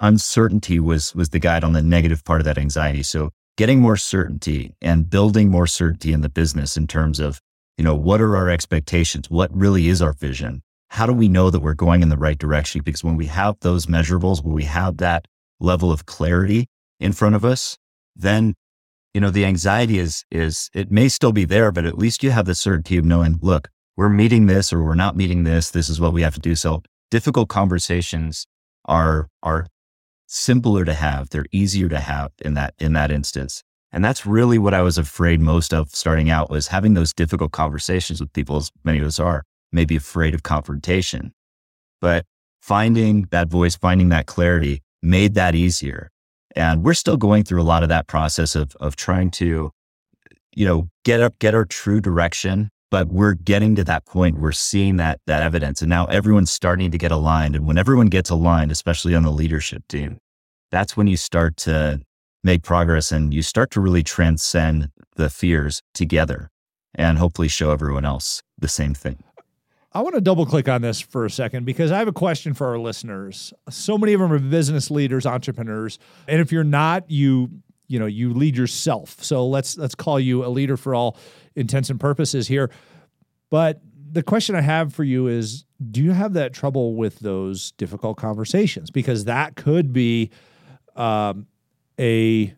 uncertainty 0.01 0.79
was 0.81 1.15
was 1.15 1.31
the 1.31 1.39
guide 1.39 1.65
on 1.65 1.73
the 1.73 1.83
negative 1.83 2.25
part 2.25 2.41
of 2.41 2.45
that 2.45 2.59
anxiety. 2.59 3.03
So 3.03 3.31
getting 3.57 3.81
more 3.81 3.97
certainty 3.97 4.75
and 4.81 5.11
building 5.11 5.51
more 5.51 5.67
certainty 5.67 6.13
in 6.13 6.21
the 6.21 6.29
business 6.29 6.77
in 6.77 6.87
terms 6.87 7.19
of, 7.21 7.41
you 7.77 7.85
know, 7.85 7.95
what 7.95 8.21
are 8.21 8.37
our 8.37 8.49
expectations? 8.49 9.31
What 9.31 9.55
really 9.57 9.89
is 9.89 10.01
our 10.01 10.13
vision? 10.13 10.63
how 10.91 11.07
do 11.07 11.13
we 11.13 11.29
know 11.29 11.51
that 11.51 11.61
we're 11.61 11.75
going 11.75 12.03
in 12.03 12.09
the 12.09 12.17
right 12.17 12.39
direction? 12.39 12.81
Because 12.85 13.05
when 13.05 13.17
we 13.17 13.27
have 13.27 13.57
those 13.61 13.87
measurables, 13.87 14.43
when 14.43 14.55
we 14.55 14.65
have 14.65 14.97
that 14.99 15.27
level 15.61 15.93
of 15.93 16.07
clarity 16.07 16.67
in 16.99 17.13
front 17.13 17.35
of 17.35 17.45
us, 17.45 17.77
then, 18.17 18.55
you 19.13 19.21
know, 19.21 19.31
the 19.31 19.45
anxiety 19.45 19.99
is, 19.99 20.25
is, 20.31 20.71
it 20.75 20.91
may 20.91 21.09
still 21.09 21.33
be 21.33 21.45
there, 21.45 21.71
but 21.71 21.85
at 21.85 21.99
least 21.99 22.23
you 22.23 22.31
have 22.31 22.47
the 22.47 22.55
certainty 22.55 22.97
of 22.97 23.05
knowing, 23.05 23.39
look, 23.43 23.69
we're 23.97 24.09
meeting 24.09 24.47
this 24.47 24.73
or 24.73 24.83
we're 24.83 24.95
not 24.95 25.17
meeting 25.17 25.45
this. 25.45 25.71
This 25.71 25.89
is 25.89 26.01
what 26.01 26.13
we 26.13 26.23
have 26.23 26.35
to 26.35 26.41
do. 26.41 26.55
So 26.55 26.83
difficult 27.11 27.49
conversations 27.49 28.47
are, 28.85 29.29
are 29.43 29.67
simpler 30.27 30.85
to 30.85 30.95
have. 30.95 31.31
They're 31.31 31.47
easier 31.53 31.89
to 31.89 32.01
have 32.01 32.33
in 32.41 32.55
that, 32.55 32.75
in 32.79 32.93
that 32.95 33.11
instance. 33.11 33.63
And 33.91 34.05
that's 34.05 34.27
really 34.27 34.59
what 34.59 34.75
I 34.75 34.83
was 34.83 34.99
afraid 34.99 35.41
most 35.41 35.73
of 35.73 35.91
starting 35.91 36.29
out 36.31 36.51
was 36.51 36.69
having 36.69 36.95
those 36.95 37.15
difficult 37.15 37.53
conversations 37.53 38.21
with 38.21 38.33
people, 38.33 38.57
as 38.57 38.71
many 38.85 38.99
of 38.99 39.07
us 39.07 39.19
are 39.19 39.45
maybe 39.73 39.97
afraid 39.97 40.35
of 40.35 40.43
confrontation. 40.43 41.33
But 42.01 42.27
finding 42.61 43.29
that 43.31 43.49
voice, 43.49 43.77
finding 43.77 44.11
that 44.11 44.27
clarity 44.27 44.83
made 45.03 45.35
that 45.35 45.55
easier. 45.55 46.11
And 46.55 46.85
we're 46.85 46.95
still 46.95 47.17
going 47.17 47.45
through 47.45 47.63
a 47.63 47.65
lot 47.65 47.83
of 47.83 47.89
that 47.89 48.07
process 48.09 48.55
of, 48.55 48.77
of 48.77 48.97
trying 48.97 49.31
to, 49.33 49.71
you 50.55 50.67
know, 50.67 50.89
get 51.05 51.21
up, 51.21 51.39
get 51.39 51.55
our 51.55 51.65
true 51.65 52.01
direction. 52.01 52.71
But 52.91 53.09
we're 53.09 53.35
getting 53.35 53.75
to 53.77 53.85
that 53.85 54.07
point. 54.07 54.39
We're 54.39 54.53
seeing 54.53 54.97
that, 54.97 55.21
that 55.27 55.43
evidence. 55.43 55.83
And 55.83 55.91
now 55.91 56.07
everyone's 56.07 56.51
starting 56.51 56.91
to 56.91 56.99
get 56.99 57.11
aligned. 57.11 57.55
And 57.55 57.67
when 57.67 57.77
everyone 57.77 58.07
gets 58.07 58.31
aligned, 58.31 58.73
especially 58.73 59.15
on 59.15 59.25
the 59.25 59.31
leadership 59.31 59.87
team, 59.89 60.19
that's 60.71 60.97
when 60.97 61.07
you 61.07 61.17
start 61.17 61.57
to 61.59 62.01
make 62.43 62.63
progress 62.63 63.13
and 63.13 63.35
you 63.35 63.43
start 63.43 63.71
to 63.73 63.81
really 63.81 64.03
transcend 64.03 64.91
the 65.17 65.29
fears 65.29 65.83
together 65.93 66.51
and 66.95 67.19
hopefully 67.19 67.49
show 67.49 67.73
everyone 67.73 68.05
else 68.05 68.43
the 68.59 68.69
same 68.69 68.95
thing. 68.95 69.23
I 69.93 70.03
want 70.03 70.15
to 70.15 70.21
double 70.21 70.45
click 70.45 70.69
on 70.69 70.83
this 70.83 71.01
for 71.01 71.25
a 71.25 71.31
second 71.31 71.65
because 71.65 71.91
I 71.91 71.99
have 71.99 72.09
a 72.09 72.13
question 72.13 72.53
for 72.53 72.67
our 72.69 72.79
listeners. 72.79 73.53
So 73.71 73.97
many 73.97 74.13
of 74.13 74.21
them 74.21 74.33
are 74.33 74.39
business 74.39 74.91
leaders, 74.91 75.25
entrepreneurs, 75.25 75.99
and 76.27 76.41
if 76.41 76.53
you're 76.53 76.65
not, 76.65 77.11
you 77.11 77.51
you 77.89 77.99
know 77.99 78.07
you 78.07 78.35
lead 78.35 78.57
yourself. 78.57 79.17
So 79.23 79.47
let's 79.47 79.79
let's 79.79 79.95
call 79.95 80.21
you 80.21 80.45
a 80.45 80.49
leader 80.49 80.77
for 80.77 80.95
all 80.95 81.17
intents 81.59 81.91
and 81.91 81.99
purposes 81.99 82.49
here. 82.49 82.71
But 83.51 83.81
the 84.11 84.23
question 84.23 84.55
I 84.55 84.61
have 84.61 84.93
for 84.95 85.05
you 85.05 85.27
is 85.27 85.65
do 85.91 86.03
you 86.03 86.13
have 86.13 86.33
that 86.35 86.53
trouble 86.53 86.95
with 86.95 87.21
those 87.21 87.73
difficult 87.73 88.17
conversations 88.17 88.91
because 88.91 89.27
that 89.27 89.57
could 89.57 89.93
be 89.93 90.31
um, 90.97 91.47
a 91.99 92.55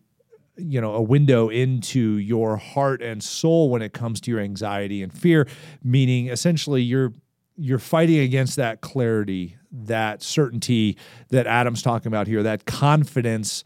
you 0.56 0.80
know 0.80 0.94
a 0.94 1.02
window 1.02 1.48
into 1.48 2.18
your 2.18 2.56
heart 2.56 3.02
and 3.02 3.22
soul 3.22 3.70
when 3.70 3.82
it 3.82 3.92
comes 3.92 4.20
to 4.22 4.30
your 4.30 4.40
anxiety 4.40 5.02
and 5.02 5.12
fear 5.12 5.46
meaning 5.82 6.28
essentially 6.28 6.82
you're 6.82 7.12
you're 7.56 7.78
fighting 7.78 8.18
against 8.18 8.56
that 8.56 8.80
clarity 8.80 9.56
that 9.72 10.22
certainty 10.22 10.96
that 11.30 11.46
adam's 11.46 11.82
talking 11.82 12.08
about 12.08 12.26
here 12.26 12.42
that 12.42 12.66
confidence 12.66 13.64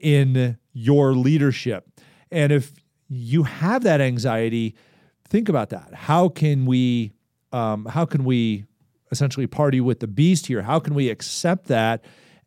in 0.00 0.58
your 0.72 1.12
leadership 1.12 1.88
and 2.30 2.50
if 2.50 2.72
you 3.12 3.42
have 3.42 3.82
that 3.82 4.00
anxiety 4.00 4.74
think 5.28 5.48
about 5.48 5.70
that 5.70 5.92
how 5.94 6.28
can 6.28 6.66
we 6.66 7.12
um, 7.52 7.84
how 7.86 8.04
can 8.04 8.24
we 8.24 8.64
essentially 9.10 9.46
party 9.46 9.80
with 9.80 10.00
the 10.00 10.06
beast 10.06 10.46
here 10.46 10.62
how 10.62 10.78
can 10.78 10.94
we 10.94 11.08
accept 11.08 11.66
that 11.66 12.04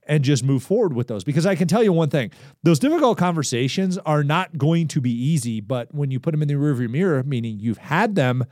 and 0.07 0.23
just 0.23 0.43
move 0.43 0.63
forward 0.63 0.93
with 0.93 1.07
those. 1.07 1.23
Because 1.23 1.45
I 1.45 1.55
can 1.55 1.67
tell 1.67 1.83
you 1.83 1.91
one 1.91 2.09
thing 2.09 2.31
those 2.63 2.79
difficult 2.79 3.17
conversations 3.17 3.97
are 3.99 4.23
not 4.23 4.57
going 4.57 4.87
to 4.89 5.01
be 5.01 5.11
easy, 5.11 5.61
but 5.61 5.93
when 5.93 6.11
you 6.11 6.19
put 6.19 6.31
them 6.31 6.41
in 6.41 6.47
the 6.47 6.55
rearview 6.55 6.89
mirror, 6.89 7.23
meaning 7.23 7.59
you've 7.59 7.77
had 7.77 8.15
them, 8.15 8.45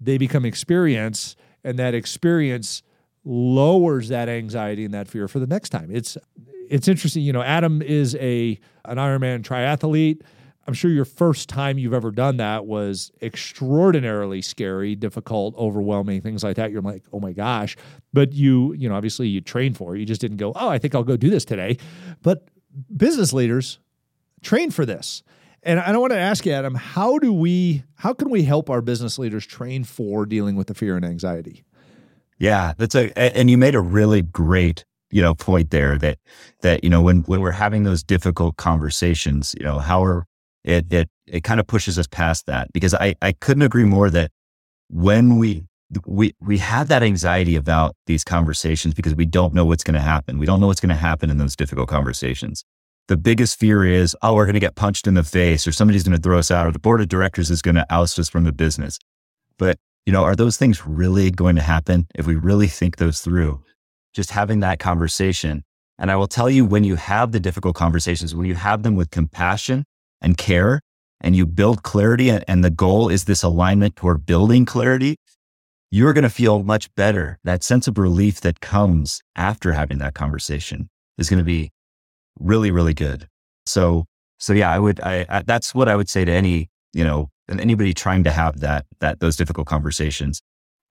they 0.00 0.18
become 0.18 0.44
experience, 0.44 1.36
and 1.62 1.78
that 1.78 1.94
experience 1.94 2.82
lowers 3.24 4.08
that 4.08 4.28
anxiety 4.28 4.84
and 4.84 4.94
that 4.94 5.06
fear 5.06 5.28
for 5.28 5.38
the 5.38 5.46
next 5.46 5.68
time. 5.70 5.90
It's 5.90 6.16
it's 6.70 6.88
interesting, 6.88 7.22
you 7.22 7.32
know, 7.32 7.42
Adam 7.42 7.82
is 7.82 8.14
a 8.16 8.58
an 8.86 8.96
Ironman 8.96 9.42
triathlete. 9.42 10.22
I'm 10.70 10.74
sure 10.74 10.88
your 10.88 11.04
first 11.04 11.48
time 11.48 11.78
you've 11.78 11.92
ever 11.92 12.12
done 12.12 12.36
that 12.36 12.64
was 12.64 13.10
extraordinarily 13.20 14.40
scary, 14.40 14.94
difficult, 14.94 15.56
overwhelming, 15.56 16.20
things 16.20 16.44
like 16.44 16.54
that. 16.54 16.70
You're 16.70 16.80
like, 16.80 17.02
oh 17.12 17.18
my 17.18 17.32
gosh. 17.32 17.76
But 18.12 18.32
you, 18.34 18.72
you 18.74 18.88
know, 18.88 18.94
obviously 18.94 19.26
you 19.26 19.40
train 19.40 19.74
for 19.74 19.96
it. 19.96 19.98
You 19.98 20.06
just 20.06 20.20
didn't 20.20 20.36
go, 20.36 20.52
oh, 20.54 20.68
I 20.68 20.78
think 20.78 20.94
I'll 20.94 21.02
go 21.02 21.16
do 21.16 21.28
this 21.28 21.44
today. 21.44 21.76
But 22.22 22.46
business 22.96 23.32
leaders 23.32 23.80
train 24.42 24.70
for 24.70 24.86
this. 24.86 25.24
And 25.64 25.80
I 25.80 25.90
don't 25.90 26.02
want 26.02 26.12
to 26.12 26.20
ask 26.20 26.46
you, 26.46 26.52
Adam, 26.52 26.76
how 26.76 27.18
do 27.18 27.32
we, 27.32 27.82
how 27.96 28.12
can 28.12 28.30
we 28.30 28.44
help 28.44 28.70
our 28.70 28.80
business 28.80 29.18
leaders 29.18 29.44
train 29.44 29.82
for 29.82 30.24
dealing 30.24 30.54
with 30.54 30.68
the 30.68 30.74
fear 30.74 30.94
and 30.94 31.04
anxiety? 31.04 31.64
Yeah, 32.38 32.74
that's 32.78 32.94
a, 32.94 33.10
and 33.18 33.50
you 33.50 33.58
made 33.58 33.74
a 33.74 33.80
really 33.80 34.22
great 34.22 34.84
you 35.10 35.20
know, 35.20 35.34
point 35.34 35.70
there 35.70 35.98
that, 35.98 36.18
that, 36.60 36.84
you 36.84 36.90
know, 36.90 37.02
when, 37.02 37.22
when 37.22 37.40
we're 37.40 37.50
having 37.50 37.82
those 37.82 38.04
difficult 38.04 38.56
conversations, 38.56 39.52
you 39.58 39.64
know, 39.64 39.80
how 39.80 40.04
are, 40.04 40.24
it, 40.64 40.92
it, 40.92 41.08
it 41.26 41.44
kind 41.44 41.60
of 41.60 41.66
pushes 41.66 41.98
us 41.98 42.06
past 42.06 42.46
that 42.46 42.72
because 42.72 42.94
I, 42.94 43.14
I 43.22 43.32
couldn't 43.32 43.62
agree 43.62 43.84
more 43.84 44.10
that 44.10 44.30
when 44.88 45.38
we, 45.38 45.64
we, 46.06 46.34
we 46.40 46.58
have 46.58 46.88
that 46.88 47.02
anxiety 47.02 47.56
about 47.56 47.96
these 48.06 48.24
conversations 48.24 48.94
because 48.94 49.14
we 49.14 49.26
don't 49.26 49.54
know 49.54 49.64
what's 49.64 49.84
going 49.84 49.94
to 49.94 50.00
happen. 50.00 50.38
We 50.38 50.46
don't 50.46 50.60
know 50.60 50.66
what's 50.66 50.80
going 50.80 50.90
to 50.90 50.94
happen 50.94 51.30
in 51.30 51.38
those 51.38 51.56
difficult 51.56 51.88
conversations. 51.88 52.64
The 53.08 53.16
biggest 53.16 53.58
fear 53.58 53.84
is, 53.84 54.16
oh, 54.22 54.34
we're 54.34 54.44
going 54.44 54.54
to 54.54 54.60
get 54.60 54.76
punched 54.76 55.06
in 55.06 55.14
the 55.14 55.24
face 55.24 55.66
or 55.66 55.72
somebody's 55.72 56.04
going 56.04 56.16
to 56.16 56.22
throw 56.22 56.38
us 56.38 56.50
out 56.50 56.66
or 56.66 56.72
the 56.72 56.78
board 56.78 57.00
of 57.00 57.08
directors 57.08 57.50
is 57.50 57.62
going 57.62 57.74
to 57.74 57.86
oust 57.90 58.18
us 58.18 58.28
from 58.28 58.44
the 58.44 58.52
business. 58.52 58.98
But, 59.58 59.78
you 60.06 60.12
know, 60.12 60.22
are 60.22 60.36
those 60.36 60.56
things 60.56 60.86
really 60.86 61.30
going 61.30 61.56
to 61.56 61.62
happen 61.62 62.06
if 62.14 62.26
we 62.26 62.36
really 62.36 62.68
think 62.68 62.96
those 62.96 63.20
through? 63.20 63.62
Just 64.14 64.30
having 64.30 64.60
that 64.60 64.78
conversation. 64.78 65.64
And 65.98 66.10
I 66.10 66.16
will 66.16 66.28
tell 66.28 66.48
you, 66.48 66.64
when 66.64 66.84
you 66.84 66.96
have 66.96 67.32
the 67.32 67.40
difficult 67.40 67.74
conversations, 67.74 68.34
when 68.34 68.46
you 68.46 68.54
have 68.54 68.82
them 68.84 68.94
with 68.94 69.10
compassion 69.10 69.84
and 70.20 70.36
care, 70.36 70.80
and 71.20 71.36
you 71.36 71.46
build 71.46 71.82
clarity, 71.82 72.30
and 72.30 72.64
the 72.64 72.70
goal 72.70 73.08
is 73.08 73.24
this 73.24 73.42
alignment 73.42 73.96
toward 73.96 74.26
building 74.26 74.64
clarity, 74.64 75.16
you're 75.90 76.12
going 76.12 76.22
to 76.22 76.30
feel 76.30 76.62
much 76.62 76.94
better. 76.94 77.38
That 77.44 77.62
sense 77.62 77.88
of 77.88 77.98
relief 77.98 78.40
that 78.42 78.60
comes 78.60 79.20
after 79.34 79.72
having 79.72 79.98
that 79.98 80.14
conversation 80.14 80.88
is 81.18 81.28
going 81.28 81.38
to 81.38 81.44
be 81.44 81.72
really, 82.38 82.70
really 82.70 82.94
good. 82.94 83.28
So, 83.66 84.06
so 84.38 84.52
yeah, 84.52 84.70
I 84.70 84.78
would, 84.78 85.00
I, 85.00 85.26
I, 85.28 85.42
that's 85.42 85.74
what 85.74 85.88
I 85.88 85.96
would 85.96 86.08
say 86.08 86.24
to 86.24 86.32
any, 86.32 86.70
you 86.92 87.04
know, 87.04 87.28
anybody 87.48 87.92
trying 87.92 88.24
to 88.24 88.30
have 88.30 88.60
that, 88.60 88.86
that, 89.00 89.20
those 89.20 89.36
difficult 89.36 89.66
conversations. 89.66 90.40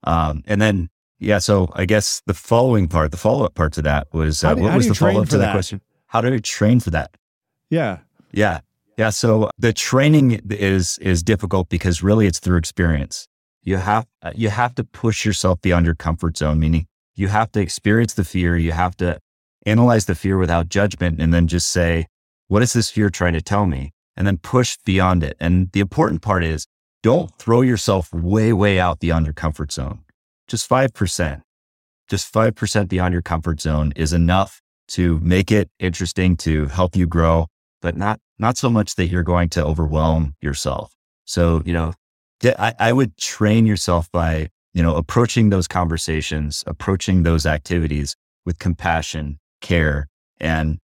Um, 0.03 0.43
and 0.45 0.61
then, 0.61 0.89
yeah, 1.19 1.39
so 1.39 1.69
I 1.73 1.85
guess 1.85 2.21
the 2.25 2.33
following 2.33 2.87
part, 2.87 3.11
the 3.11 3.17
follow 3.17 3.45
up 3.45 3.55
part 3.55 3.73
to 3.73 3.81
that 3.83 4.07
was, 4.13 4.43
uh, 4.43 4.53
do, 4.53 4.61
what 4.63 4.75
was 4.75 4.87
the 4.87 4.95
follow 4.95 5.21
up 5.21 5.29
to 5.29 5.37
that, 5.37 5.47
that 5.47 5.51
question? 5.53 5.81
How 6.07 6.21
do 6.21 6.31
you 6.31 6.39
train 6.39 6.79
for 6.79 6.91
that? 6.91 7.15
Yeah. 7.69 7.99
Yeah. 8.31 8.59
Yeah. 8.99 9.11
So 9.11 9.49
the 9.57 9.71
training 9.71 10.41
is, 10.49 10.97
is 10.97 11.23
difficult 11.23 11.69
because 11.69 12.03
really 12.03 12.27
it's 12.27 12.39
through 12.39 12.57
experience. 12.57 13.29
You 13.63 13.77
have, 13.77 14.05
uh, 14.21 14.33
you 14.35 14.49
have 14.49 14.75
to 14.75 14.83
push 14.83 15.23
yourself 15.23 15.61
beyond 15.61 15.85
your 15.85 15.95
comfort 15.95 16.35
zone, 16.35 16.59
meaning 16.59 16.85
you 17.15 17.29
have 17.29 17.49
to 17.53 17.61
experience 17.61 18.15
the 18.15 18.25
fear. 18.25 18.57
You 18.57 18.73
have 18.73 18.97
to 18.97 19.17
analyze 19.65 20.03
the 20.03 20.15
fear 20.15 20.37
without 20.37 20.67
judgment 20.67 21.21
and 21.21 21.33
then 21.33 21.47
just 21.47 21.69
say, 21.69 22.07
what 22.49 22.61
is 22.61 22.73
this 22.73 22.89
fear 22.89 23.09
trying 23.09 23.31
to 23.31 23.41
tell 23.41 23.65
me? 23.65 23.93
And 24.17 24.27
then 24.27 24.37
push 24.37 24.77
beyond 24.83 25.23
it. 25.23 25.37
And 25.39 25.71
the 25.71 25.79
important 25.79 26.21
part 26.21 26.43
is 26.43 26.67
don't 27.01 27.33
throw 27.37 27.61
yourself 27.61 28.13
way, 28.13 28.51
way 28.51 28.81
out 28.81 28.99
beyond 28.99 29.25
your 29.25 29.33
comfort 29.33 29.71
zone. 29.71 29.99
Just 30.49 30.69
5%. 30.69 31.41
Just 32.09 32.33
5% 32.33 32.89
beyond 32.89 33.13
your 33.13 33.21
comfort 33.21 33.61
zone 33.61 33.93
is 33.95 34.11
enough 34.11 34.61
to 34.89 35.21
make 35.21 35.53
it 35.53 35.69
interesting 35.79 36.35
to 36.35 36.65
help 36.65 36.97
you 36.97 37.07
grow, 37.07 37.47
but 37.81 37.95
not, 37.95 38.19
not 38.39 38.57
so 38.57 38.69
much 38.69 38.95
that 38.95 39.07
you're 39.07 39.23
going 39.23 39.49
to 39.49 39.63
overwhelm 39.63 40.35
yourself. 40.41 40.95
So, 41.25 41.61
you 41.65 41.73
know, 41.73 41.93
I, 42.43 42.73
I 42.79 42.93
would 42.93 43.17
train 43.17 43.65
yourself 43.65 44.09
by, 44.11 44.49
you 44.73 44.81
know, 44.81 44.95
approaching 44.95 45.49
those 45.49 45.67
conversations, 45.67 46.63
approaching 46.65 47.23
those 47.23 47.45
activities 47.45 48.15
with 48.45 48.59
compassion 48.59 49.39
care 49.61 50.07
and 50.39 50.79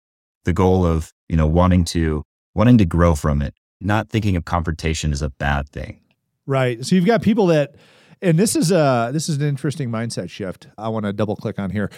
the 0.44 0.52
goal 0.52 0.84
of, 0.84 1.12
you 1.28 1.36
know, 1.36 1.46
wanting 1.46 1.84
to, 1.84 2.24
wanting 2.54 2.76
to 2.78 2.84
grow 2.84 3.14
from 3.14 3.40
it, 3.40 3.54
not 3.80 4.10
thinking 4.10 4.36
of 4.36 4.44
confrontation 4.44 5.12
as 5.12 5.22
a 5.22 5.30
bad 5.30 5.68
thing. 5.68 6.00
Right. 6.46 6.84
So 6.84 6.96
you've 6.96 7.06
got 7.06 7.22
people 7.22 7.46
that, 7.46 7.76
and 8.20 8.38
this 8.38 8.56
is 8.56 8.72
a, 8.72 9.10
this 9.12 9.28
is 9.28 9.36
an 9.36 9.46
interesting 9.46 9.90
mindset 9.90 10.28
shift. 10.28 10.66
I 10.76 10.88
want 10.88 11.06
to 11.06 11.12
double 11.12 11.36
click 11.36 11.58
on 11.58 11.70
here. 11.70 11.90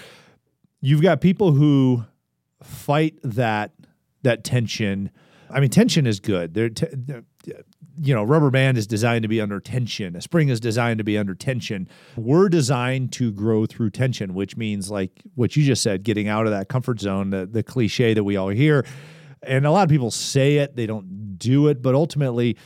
You've 0.80 1.02
got 1.02 1.20
people 1.20 1.52
who 1.52 2.04
fight 2.62 3.18
that, 3.24 3.72
that 4.22 4.44
tension. 4.44 5.10
I 5.50 5.60
mean, 5.60 5.70
tension 5.70 6.06
is 6.06 6.20
good. 6.20 6.54
They're, 6.54 6.68
t- 6.70 6.86
you 7.98 8.14
know, 8.14 8.24
rubber 8.24 8.50
band 8.50 8.76
is 8.76 8.86
designed 8.86 9.22
to 9.22 9.28
be 9.28 9.40
under 9.40 9.60
tension. 9.60 10.16
A 10.16 10.20
spring 10.20 10.48
is 10.48 10.60
designed 10.60 10.98
to 10.98 11.04
be 11.04 11.16
under 11.16 11.34
tension. 11.34 11.88
We're 12.16 12.48
designed 12.48 13.12
to 13.12 13.32
grow 13.32 13.66
through 13.66 13.90
tension, 13.90 14.34
which 14.34 14.56
means 14.56 14.90
like 14.90 15.22
what 15.34 15.56
you 15.56 15.64
just 15.64 15.82
said, 15.82 16.02
getting 16.02 16.28
out 16.28 16.46
of 16.46 16.52
that 16.52 16.68
comfort 16.68 17.00
zone, 17.00 17.30
the, 17.30 17.46
the 17.46 17.62
cliche 17.62 18.14
that 18.14 18.24
we 18.24 18.36
all 18.36 18.48
hear. 18.48 18.84
And 19.42 19.66
a 19.66 19.70
lot 19.70 19.84
of 19.84 19.88
people 19.88 20.10
say 20.10 20.56
it, 20.56 20.76
they 20.76 20.86
don't 20.86 21.38
do 21.38 21.68
it, 21.68 21.82
but 21.82 21.94
ultimately 21.94 22.56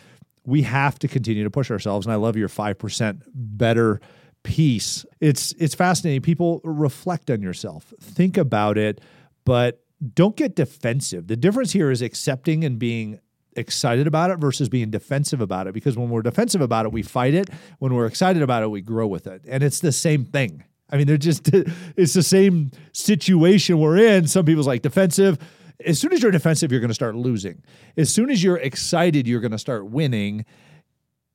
we 0.44 0.62
have 0.62 0.98
to 1.00 1.08
continue 1.08 1.44
to 1.44 1.50
push 1.50 1.70
ourselves. 1.70 2.06
And 2.06 2.12
I 2.12 2.16
love 2.16 2.36
your 2.36 2.48
5% 2.48 3.22
better 3.34 4.00
piece. 4.42 5.04
It's 5.20 5.52
it's 5.58 5.74
fascinating. 5.74 6.22
People 6.22 6.60
reflect 6.64 7.30
on 7.30 7.42
yourself. 7.42 7.92
Think 8.00 8.36
about 8.36 8.78
it, 8.78 9.00
but 9.44 9.84
don't 10.14 10.36
get 10.36 10.56
defensive. 10.56 11.26
The 11.26 11.36
difference 11.36 11.72
here 11.72 11.90
is 11.90 12.02
accepting 12.02 12.64
and 12.64 12.78
being 12.78 13.20
excited 13.56 14.06
about 14.06 14.30
it 14.30 14.38
versus 14.38 14.68
being 14.68 14.90
defensive 14.90 15.40
about 15.40 15.66
it. 15.66 15.74
Because 15.74 15.96
when 15.96 16.08
we're 16.08 16.22
defensive 16.22 16.60
about 16.60 16.86
it, 16.86 16.92
we 16.92 17.02
fight 17.02 17.34
it. 17.34 17.50
When 17.78 17.94
we're 17.94 18.06
excited 18.06 18.42
about 18.42 18.62
it, 18.62 18.70
we 18.70 18.80
grow 18.80 19.06
with 19.06 19.26
it. 19.26 19.42
And 19.48 19.62
it's 19.62 19.80
the 19.80 19.92
same 19.92 20.24
thing. 20.24 20.64
I 20.90 20.96
mean, 20.96 21.06
they're 21.06 21.16
just, 21.16 21.48
it's 21.96 22.14
the 22.14 22.22
same 22.22 22.70
situation 22.92 23.78
we're 23.78 23.98
in. 23.98 24.26
Some 24.26 24.44
people's 24.44 24.66
like 24.66 24.82
defensive. 24.82 25.38
As 25.84 25.98
soon 25.98 26.12
as 26.12 26.22
you're 26.22 26.32
defensive, 26.32 26.70
you're 26.70 26.80
going 26.80 26.88
to 26.88 26.94
start 26.94 27.16
losing. 27.16 27.62
As 27.96 28.12
soon 28.12 28.30
as 28.30 28.42
you're 28.42 28.58
excited, 28.58 29.26
you're 29.26 29.40
going 29.40 29.52
to 29.52 29.58
start 29.58 29.86
winning. 29.86 30.44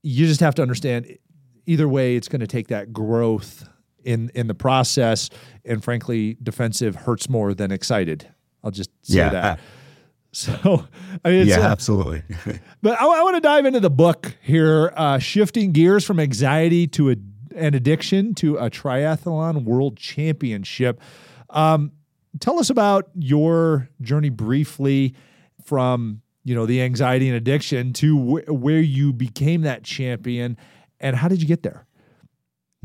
You 0.04 0.28
just 0.28 0.39
have 0.39 0.56
to 0.56 0.62
understand 0.62 1.17
either 1.65 1.88
way, 1.88 2.15
it's 2.15 2.28
going 2.28 2.41
to 2.41 2.47
take 2.47 2.67
that 2.67 2.93
growth 2.93 3.67
in 4.04 4.30
in 4.36 4.45
the 4.47 4.54
process. 4.54 5.30
And 5.63 5.84
frankly, 5.84 6.38
defensive 6.41 6.95
hurts 6.95 7.28
more 7.28 7.56
than 7.56 7.71
excited. 7.71 8.30
I'll 8.65 8.71
just 8.71 8.89
say 9.04 9.17
yeah, 9.17 9.30
that. 9.30 9.60
So, 10.36 10.86
I 11.23 11.30
mean, 11.30 11.43
it's 11.43 11.51
yeah, 11.51 11.62
uh, 11.62 11.71
absolutely. 11.71 12.21
but 12.82 12.99
I, 12.99 13.06
I 13.06 13.23
want 13.23 13.38
to 13.38 13.39
dive 13.39 13.65
into 13.65 13.80
the 13.80 13.89
book 13.89 14.36
here, 14.41 14.91
uh, 14.97 15.17
shifting 15.17 15.71
gears 15.71 16.04
from 16.04 16.19
anxiety 16.19 16.88
to 16.88 17.12
a, 17.12 17.15
an 17.56 17.73
addiction 17.73 18.36
to 18.36 18.58
a 18.58 18.69
triathlon 18.69 19.63
world 19.63 19.95
championship. 19.95 20.99
Um, 21.51 21.93
tell 22.41 22.60
us 22.60 22.69
about 22.69 23.10
your 23.15 23.88
journey 24.01 24.28
briefly 24.28 25.15
from 25.63 26.21
you 26.43 26.54
know 26.54 26.65
the 26.65 26.82
anxiety 26.82 27.30
and 27.30 27.38
addiction 27.38 27.93
to 27.93 28.17
wh- 28.17 28.62
where 28.62 28.82
you 28.82 29.13
became 29.13 29.62
that 29.62 29.84
champion, 29.84 30.58
and 30.99 31.15
how 31.15 31.30
did 31.30 31.41
you 31.41 31.47
get 31.47 31.63
there? 31.63 31.86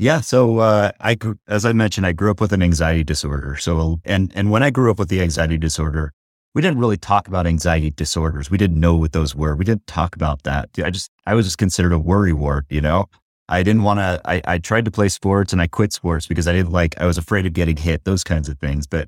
Yeah, 0.01 0.21
so 0.21 0.57
uh, 0.57 0.93
I, 0.99 1.15
as 1.47 1.63
I 1.63 1.73
mentioned, 1.73 2.07
I 2.07 2.11
grew 2.11 2.31
up 2.31 2.41
with 2.41 2.53
an 2.53 2.63
anxiety 2.63 3.03
disorder. 3.03 3.55
So, 3.57 4.01
and 4.03 4.31
and 4.33 4.49
when 4.49 4.63
I 4.63 4.71
grew 4.71 4.89
up 4.89 4.97
with 4.97 5.09
the 5.09 5.21
anxiety 5.21 5.59
disorder, 5.59 6.11
we 6.55 6.61
didn't 6.63 6.79
really 6.79 6.97
talk 6.97 7.27
about 7.27 7.45
anxiety 7.45 7.91
disorders. 7.91 8.49
We 8.49 8.57
didn't 8.57 8.79
know 8.79 8.95
what 8.95 9.11
those 9.11 9.35
were. 9.35 9.55
We 9.55 9.63
didn't 9.63 9.85
talk 9.85 10.15
about 10.15 10.41
that. 10.41 10.69
I 10.83 10.89
just, 10.89 11.11
I 11.27 11.35
was 11.35 11.45
just 11.45 11.59
considered 11.59 11.93
a 11.93 11.99
worry 11.99 12.33
wart, 12.33 12.65
you 12.67 12.81
know? 12.81 13.09
I 13.47 13.61
didn't 13.61 13.83
want 13.83 13.99
to, 13.99 14.19
I, 14.25 14.41
I 14.45 14.57
tried 14.57 14.85
to 14.85 14.91
play 14.91 15.07
sports 15.07 15.53
and 15.53 15.61
I 15.61 15.67
quit 15.67 15.93
sports 15.93 16.25
because 16.25 16.47
I 16.47 16.53
didn't 16.53 16.71
like, 16.71 16.99
I 16.99 17.05
was 17.05 17.19
afraid 17.19 17.45
of 17.45 17.53
getting 17.53 17.77
hit, 17.77 18.03
those 18.03 18.23
kinds 18.23 18.49
of 18.49 18.57
things. 18.57 18.87
But 18.87 19.07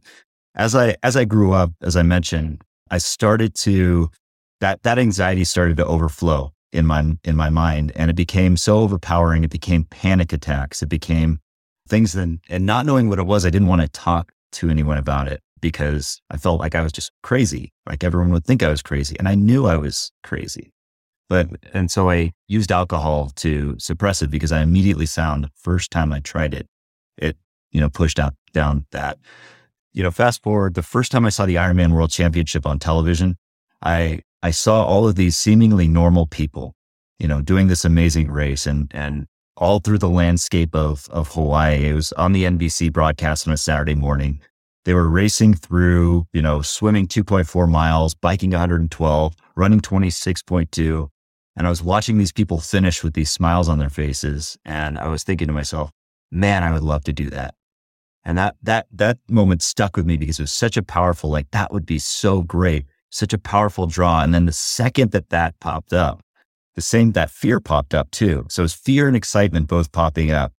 as 0.53 0.75
I, 0.75 0.95
as 1.01 1.17
I 1.17 1.25
grew 1.25 1.53
up, 1.53 1.71
as 1.81 1.97
I 1.97 2.03
mentioned, 2.03 2.61
I 2.91 2.99
started 2.99 3.55
to, 3.55 4.11
that, 4.59 4.83
that 4.83 4.99
anxiety 4.99 5.43
started 5.43 5.77
to 5.77 5.85
overflow 5.87 6.52
in 6.73 6.85
my, 6.85 7.15
in 7.23 7.35
my 7.35 7.49
mind 7.49 7.91
and 7.95 8.09
it 8.09 8.15
became 8.15 8.57
so 8.57 8.79
overpowering. 8.79 9.43
It 9.43 9.51
became 9.51 9.85
panic 9.85 10.33
attacks. 10.33 10.81
It 10.81 10.89
became 10.89 11.39
things 11.87 12.13
that, 12.13 12.39
and 12.49 12.65
not 12.65 12.85
knowing 12.85 13.07
what 13.07 13.19
it 13.19 13.25
was, 13.25 13.45
I 13.45 13.49
didn't 13.49 13.67
want 13.67 13.81
to 13.81 13.87
talk 13.87 14.33
to 14.53 14.69
anyone 14.69 14.97
about 14.97 15.27
it 15.27 15.41
because 15.61 16.19
I 16.29 16.37
felt 16.37 16.59
like 16.59 16.75
I 16.75 16.81
was 16.81 16.91
just 16.91 17.11
crazy. 17.21 17.71
Like 17.87 18.03
everyone 18.03 18.31
would 18.31 18.45
think 18.45 18.63
I 18.63 18.69
was 18.69 18.81
crazy. 18.81 19.15
And 19.17 19.27
I 19.27 19.35
knew 19.35 19.65
I 19.67 19.77
was 19.77 20.11
crazy. 20.23 20.73
But, 21.29 21.47
and 21.73 21.89
so 21.89 22.09
I 22.09 22.33
used 22.47 22.71
alcohol 22.71 23.31
to 23.37 23.75
suppress 23.79 24.21
it 24.21 24.29
because 24.29 24.51
I 24.51 24.61
immediately 24.61 25.05
found 25.05 25.45
the 25.45 25.51
first 25.55 25.89
time 25.89 26.11
I 26.11 26.19
tried 26.19 26.53
it, 26.53 26.67
it, 27.17 27.37
you 27.71 27.79
know, 27.79 27.89
pushed 27.89 28.19
out 28.19 28.35
down 28.51 28.85
that. 28.91 29.17
You 29.93 30.03
know, 30.03 30.11
fast 30.11 30.43
forward, 30.43 30.73
the 30.73 30.83
first 30.83 31.11
time 31.11 31.25
I 31.25 31.29
saw 31.29 31.45
the 31.45 31.55
Ironman 31.55 31.93
World 31.93 32.09
Championship 32.09 32.65
on 32.65 32.79
television, 32.79 33.37
I, 33.81 34.21
I 34.43 34.51
saw 34.51 34.83
all 34.83 35.07
of 35.07 35.15
these 35.15 35.37
seemingly 35.37 35.87
normal 35.87 36.27
people, 36.27 36.75
you 37.17 37.29
know, 37.29 37.41
doing 37.41 37.67
this 37.67 37.85
amazing 37.85 38.29
race 38.29 38.67
and, 38.67 38.91
and 38.93 39.25
all 39.55 39.79
through 39.79 39.99
the 39.99 40.09
landscape 40.09 40.75
of, 40.75 41.07
of 41.09 41.33
Hawaii. 41.33 41.85
It 41.85 41.93
was 41.93 42.11
on 42.11 42.33
the 42.33 42.43
NBC 42.43 42.91
broadcast 42.91 43.47
on 43.47 43.53
a 43.53 43.57
Saturday 43.57 43.95
morning. 43.95 44.41
They 44.83 44.93
were 44.93 45.07
racing 45.07 45.53
through, 45.53 46.27
you 46.33 46.41
know, 46.41 46.61
swimming 46.61 47.07
2.4 47.07 47.69
miles, 47.69 48.15
biking 48.15 48.49
112, 48.51 49.33
running 49.55 49.79
26.2. 49.79 51.07
And 51.55 51.65
I 51.65 51.69
was 51.69 51.81
watching 51.81 52.17
these 52.17 52.33
people 52.33 52.59
finish 52.59 53.01
with 53.01 53.13
these 53.13 53.31
smiles 53.31 53.69
on 53.69 53.79
their 53.79 53.89
faces. 53.89 54.57
And 54.65 54.99
I 54.99 55.07
was 55.07 55.23
thinking 55.23 55.47
to 55.47 55.53
myself, 55.53 55.89
man, 56.31 56.63
I 56.63 56.73
would 56.73 56.83
love 56.83 57.05
to 57.05 57.13
do 57.13 57.29
that. 57.29 57.55
And 58.25 58.37
that, 58.37 58.57
that, 58.61 58.87
that 58.91 59.19
moment 59.29 59.61
stuck 59.61 59.95
with 59.95 60.05
me 60.05 60.17
because 60.17 60.39
it 60.39 60.43
was 60.43 60.51
such 60.51 60.75
a 60.75 60.83
powerful, 60.83 61.29
like, 61.29 61.51
that 61.51 61.71
would 61.71 61.85
be 61.85 61.99
so 61.99 62.41
great, 62.41 62.85
such 63.13 63.31
a 63.31 63.37
powerful 63.37 63.85
draw. 63.85 64.21
And 64.23 64.33
then 64.33 64.45
the 64.45 64.51
second 64.51 65.11
that 65.11 65.29
that 65.29 65.59
popped 65.59 65.93
up, 65.93 66.21
the 66.75 66.81
same, 66.81 67.11
that 67.11 67.29
fear 67.29 67.59
popped 67.59 67.93
up 67.93 68.09
too. 68.09 68.45
So 68.49 68.63
it 68.63 68.65
was 68.65 68.73
fear 68.73 69.07
and 69.07 69.15
excitement 69.15 69.67
both 69.67 69.91
popping 69.91 70.31
up, 70.31 70.51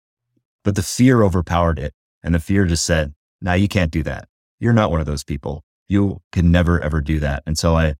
but 0.63 0.77
the 0.77 0.83
fear 0.83 1.23
overpowered 1.23 1.79
it. 1.79 1.93
And 2.23 2.35
the 2.35 2.39
fear 2.41 2.65
just 2.65 2.85
said, 2.87 3.13
now 3.43 3.55
you 3.55 3.69
can't 3.69 3.91
do 3.91 4.03
that. 4.05 4.29
you're 4.61 4.73
not 4.73 4.91
one 4.91 5.01
of 5.01 5.07
those 5.07 5.25
people. 5.25 5.63
You 5.89 6.21
can 6.33 6.51
never, 6.51 6.81
ever 6.81 7.01
do 7.01 7.21
that. 7.21 7.43
And 7.47 7.59
so 7.59 7.77
I, 7.77 7.95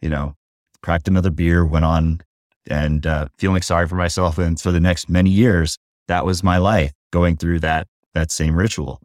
you 0.00 0.08
know, 0.08 0.34
cracked 0.82 1.08
another 1.08 1.30
beer, 1.30 1.64
went 1.64 1.84
on 1.84 2.20
and 2.68 3.06
uh, 3.06 3.26
feeling 3.38 3.62
sorry 3.62 3.88
for 3.88 3.96
myself. 3.96 4.38
And 4.38 4.60
for 4.60 4.70
the 4.70 4.80
next 4.80 5.08
many 5.08 5.30
years, 5.30 5.78
that 6.06 6.24
was 6.24 6.44
my 6.44 6.58
life 6.58 6.92
going 7.12 7.36
through 7.36 7.60
that, 7.60 7.88
that 8.14 8.30
same 8.30 8.54
ritual. 8.54 9.00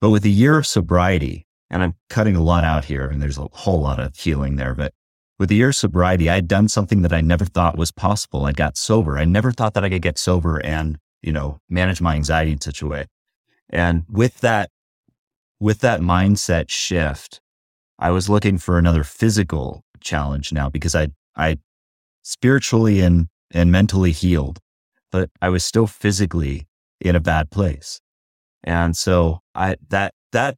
But 0.00 0.10
with 0.10 0.24
a 0.24 0.30
year 0.30 0.58
of 0.58 0.66
sobriety, 0.66 1.46
and 1.72 1.82
I'm 1.82 1.94
cutting 2.10 2.36
a 2.36 2.42
lot 2.42 2.64
out 2.64 2.84
here 2.84 3.08
and 3.08 3.20
there's 3.20 3.38
a 3.38 3.48
whole 3.50 3.80
lot 3.80 3.98
of 3.98 4.14
healing 4.14 4.56
there, 4.56 4.74
but 4.74 4.92
with 5.38 5.48
the 5.48 5.56
year 5.56 5.70
of 5.70 5.74
sobriety, 5.74 6.28
I 6.28 6.34
had 6.36 6.46
done 6.46 6.68
something 6.68 7.02
that 7.02 7.12
I 7.12 7.22
never 7.22 7.46
thought 7.46 7.78
was 7.78 7.90
possible. 7.90 8.44
I 8.44 8.52
got 8.52 8.76
sober. 8.76 9.18
I 9.18 9.24
never 9.24 9.50
thought 9.50 9.74
that 9.74 9.82
I 9.82 9.88
could 9.88 10.02
get 10.02 10.18
sober 10.18 10.58
and, 10.58 10.98
you 11.22 11.32
know, 11.32 11.58
manage 11.70 12.00
my 12.00 12.14
anxiety 12.14 12.52
in 12.52 12.60
such 12.60 12.82
a 12.82 12.86
way. 12.86 13.06
And 13.70 14.04
with 14.08 14.40
that, 14.40 14.68
with 15.58 15.80
that 15.80 16.00
mindset 16.00 16.68
shift, 16.68 17.40
I 17.98 18.10
was 18.10 18.28
looking 18.28 18.58
for 18.58 18.78
another 18.78 19.02
physical 19.02 19.82
challenge 20.00 20.52
now 20.52 20.68
because 20.68 20.94
I, 20.94 21.08
I 21.34 21.56
spiritually 22.22 23.00
and, 23.00 23.28
and 23.50 23.72
mentally 23.72 24.12
healed, 24.12 24.58
but 25.10 25.30
I 25.40 25.48
was 25.48 25.64
still 25.64 25.86
physically 25.86 26.68
in 27.00 27.16
a 27.16 27.20
bad 27.20 27.50
place. 27.50 28.00
And 28.62 28.94
so 28.96 29.40
I, 29.54 29.76
that, 29.88 30.14
that 30.32 30.56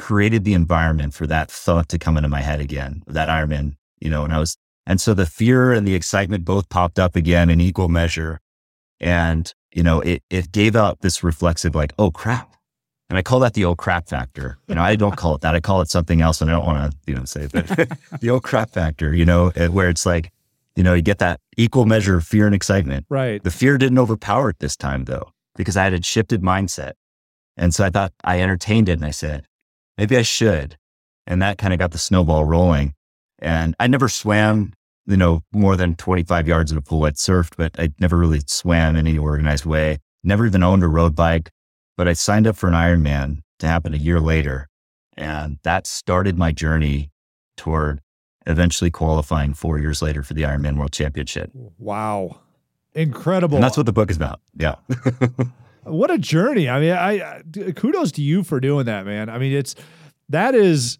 created 0.00 0.44
the 0.44 0.54
environment 0.54 1.12
for 1.12 1.26
that 1.26 1.50
thought 1.50 1.88
to 1.90 1.98
come 1.98 2.16
into 2.16 2.28
my 2.28 2.40
head 2.40 2.58
again, 2.58 3.02
that 3.06 3.28
Ironman, 3.28 3.74
you 4.00 4.08
know, 4.08 4.24
and 4.24 4.32
I 4.32 4.38
was, 4.38 4.56
and 4.86 4.98
so 5.00 5.12
the 5.12 5.26
fear 5.26 5.72
and 5.72 5.86
the 5.86 5.94
excitement 5.94 6.44
both 6.44 6.70
popped 6.70 6.98
up 6.98 7.14
again 7.14 7.50
in 7.50 7.60
equal 7.60 7.88
measure. 7.88 8.40
And, 8.98 9.52
you 9.72 9.82
know, 9.82 10.00
it, 10.00 10.22
it 10.30 10.52
gave 10.52 10.74
out 10.74 11.00
this 11.00 11.22
reflexive, 11.22 11.74
like, 11.74 11.92
oh 11.98 12.10
crap. 12.10 12.56
And 13.10 13.18
I 13.18 13.22
call 13.22 13.40
that 13.40 13.54
the 13.54 13.64
old 13.64 13.76
crap 13.76 14.08
factor. 14.08 14.56
You 14.68 14.76
know, 14.76 14.82
I 14.82 14.96
don't 14.96 15.16
call 15.16 15.34
it 15.34 15.42
that. 15.42 15.54
I 15.54 15.60
call 15.60 15.82
it 15.82 15.90
something 15.90 16.22
else. 16.22 16.40
And 16.40 16.50
I 16.50 16.54
don't 16.54 16.64
want 16.64 16.92
to, 16.92 16.98
you 17.06 17.14
know, 17.14 17.24
say 17.24 17.48
it, 17.52 17.52
the 18.20 18.30
old 18.30 18.42
crap 18.42 18.70
factor, 18.70 19.14
you 19.14 19.26
know, 19.26 19.52
eh, 19.54 19.66
where 19.66 19.90
it's 19.90 20.06
like, 20.06 20.32
you 20.76 20.82
know, 20.82 20.94
you 20.94 21.02
get 21.02 21.18
that 21.18 21.40
equal 21.58 21.84
measure 21.84 22.16
of 22.16 22.24
fear 22.24 22.46
and 22.46 22.54
excitement. 22.54 23.04
Right. 23.10 23.42
The 23.42 23.50
fear 23.50 23.76
didn't 23.76 23.98
overpower 23.98 24.50
it 24.50 24.60
this 24.60 24.76
time 24.76 25.04
though, 25.04 25.32
because 25.56 25.76
I 25.76 25.84
had 25.84 25.92
a 25.92 26.02
shifted 26.02 26.40
mindset. 26.40 26.92
And 27.56 27.74
so 27.74 27.84
I 27.84 27.90
thought 27.90 28.12
I 28.24 28.40
entertained 28.40 28.88
it 28.88 28.92
and 28.92 29.04
I 29.04 29.10
said, 29.10 29.44
maybe 30.00 30.16
I 30.16 30.22
should. 30.22 30.78
And 31.26 31.42
that 31.42 31.58
kind 31.58 31.74
of 31.74 31.78
got 31.78 31.90
the 31.92 31.98
snowball 31.98 32.44
rolling. 32.46 32.94
And 33.38 33.76
I 33.78 33.86
never 33.86 34.08
swam, 34.08 34.72
you 35.06 35.16
know, 35.16 35.42
more 35.52 35.76
than 35.76 35.94
25 35.94 36.48
yards 36.48 36.72
in 36.72 36.78
a 36.78 36.82
pool. 36.82 37.04
I'd 37.04 37.16
surfed, 37.16 37.52
but 37.58 37.78
I 37.78 37.90
never 38.00 38.16
really 38.16 38.40
swam 38.46 38.96
in 38.96 39.06
any 39.06 39.18
organized 39.18 39.66
way. 39.66 39.98
Never 40.24 40.46
even 40.46 40.62
owned 40.62 40.82
a 40.82 40.88
road 40.88 41.14
bike, 41.14 41.50
but 41.98 42.08
I 42.08 42.14
signed 42.14 42.46
up 42.46 42.56
for 42.56 42.66
an 42.66 42.74
Ironman 42.74 43.42
to 43.58 43.66
happen 43.66 43.92
a 43.92 43.98
year 43.98 44.20
later. 44.20 44.68
And 45.18 45.58
that 45.64 45.86
started 45.86 46.38
my 46.38 46.50
journey 46.50 47.10
toward 47.58 48.00
eventually 48.46 48.90
qualifying 48.90 49.52
four 49.52 49.78
years 49.78 50.00
later 50.00 50.22
for 50.22 50.32
the 50.32 50.42
Ironman 50.42 50.78
World 50.78 50.92
Championship. 50.92 51.50
Wow. 51.78 52.40
Incredible. 52.94 53.56
And 53.56 53.64
that's 53.64 53.76
what 53.76 53.86
the 53.86 53.92
book 53.92 54.10
is 54.10 54.16
about. 54.16 54.40
Yeah. 54.56 54.76
what 55.84 56.10
a 56.10 56.18
journey. 56.18 56.68
I 56.68 56.80
mean, 56.80 56.92
I, 56.92 57.10
I 57.12 57.72
kudos 57.72 58.12
to 58.12 58.22
you 58.22 58.42
for 58.42 58.60
doing 58.60 58.86
that, 58.86 59.06
man. 59.06 59.28
I 59.28 59.38
mean, 59.38 59.52
it's 59.52 59.74
that 60.28 60.54
is 60.54 60.98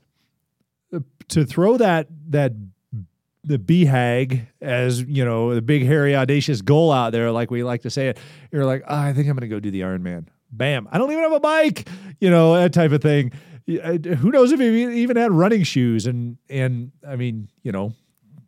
to 1.29 1.45
throw 1.45 1.77
that 1.77 2.09
that 2.29 2.53
the 3.45 3.59
BHAG 3.59 4.47
as 4.61 5.03
you 5.03 5.25
know 5.25 5.55
the 5.55 5.63
big 5.63 5.85
hairy 5.85 6.15
audacious 6.15 6.63
goal 6.63 6.93
out 6.93 7.11
there, 7.13 7.31
like 7.31 7.51
we 7.51 7.63
like 7.63 7.83
to 7.83 7.91
say 7.91 8.09
it. 8.09 8.19
You're 8.53 8.67
like, 8.67 8.83
oh, 8.87 8.97
I 8.97 9.13
think 9.13 9.29
I'm 9.29 9.37
going 9.37 9.49
to 9.49 9.55
go 9.55 9.61
do 9.61 9.71
the 9.71 9.81
Ironman. 9.81 10.27
Bam! 10.53 10.89
I 10.91 10.99
don't 10.99 11.11
even 11.11 11.23
have 11.23 11.33
a 11.33 11.41
bike, 11.41 11.89
you 12.21 12.29
know 12.29 12.55
that 12.55 12.73
type 12.73 12.93
of 12.93 13.03
thing. 13.03 13.33
Who 13.67 14.31
knows 14.31 14.51
if 14.51 14.59
he 14.59 15.03
even 15.03 15.17
had 15.17 15.31
running 15.31 15.63
shoes 15.63 16.07
and 16.07 16.39
and 16.49 16.91
I 17.07 17.17
mean, 17.17 17.49
you 17.63 17.73
know, 17.73 17.93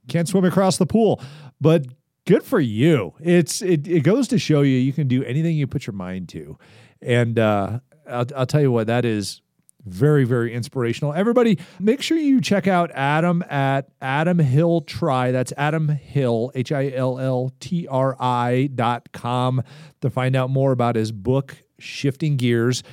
can't 0.08 0.28
swim 0.28 0.44
across 0.44 0.78
the 0.78 0.86
pool, 0.86 1.20
but 1.60 1.86
good 2.26 2.42
for 2.42 2.60
you. 2.60 3.14
It's 3.20 3.62
it 3.62 3.86
it 3.86 4.00
goes 4.00 4.28
to 4.28 4.38
show 4.38 4.62
you 4.62 4.76
you 4.76 4.92
can 4.92 5.08
do 5.08 5.24
anything 5.24 5.56
you 5.56 5.66
put 5.66 5.86
your 5.86 5.94
mind 5.94 6.28
to, 6.30 6.58
and 7.00 7.38
uh, 7.38 7.80
I'll 8.08 8.26
I'll 8.36 8.46
tell 8.46 8.60
you 8.60 8.72
what 8.72 8.86
that 8.88 9.04
is 9.04 9.40
very 9.84 10.24
very 10.24 10.54
inspirational. 10.54 11.12
Everybody 11.12 11.58
make 11.80 12.02
sure 12.02 12.16
you 12.16 12.40
check 12.40 12.68
out 12.68 12.92
adam 12.92 13.42
at 13.50 13.88
adam 14.00 14.38
hill 14.38 14.82
try. 14.82 15.32
That's 15.32 15.52
adam 15.56 15.88
hill 15.88 16.52
h-i-l-l-t-r-i 16.54 17.06
dot 18.74 19.12
com 19.12 19.62
to 20.00 20.10
find 20.10 20.36
out 20.36 20.50
more 20.50 20.70
about 20.72 20.94
his 20.94 21.10
book 21.10 21.56
shifting 21.80 22.36
gears. 22.36 22.84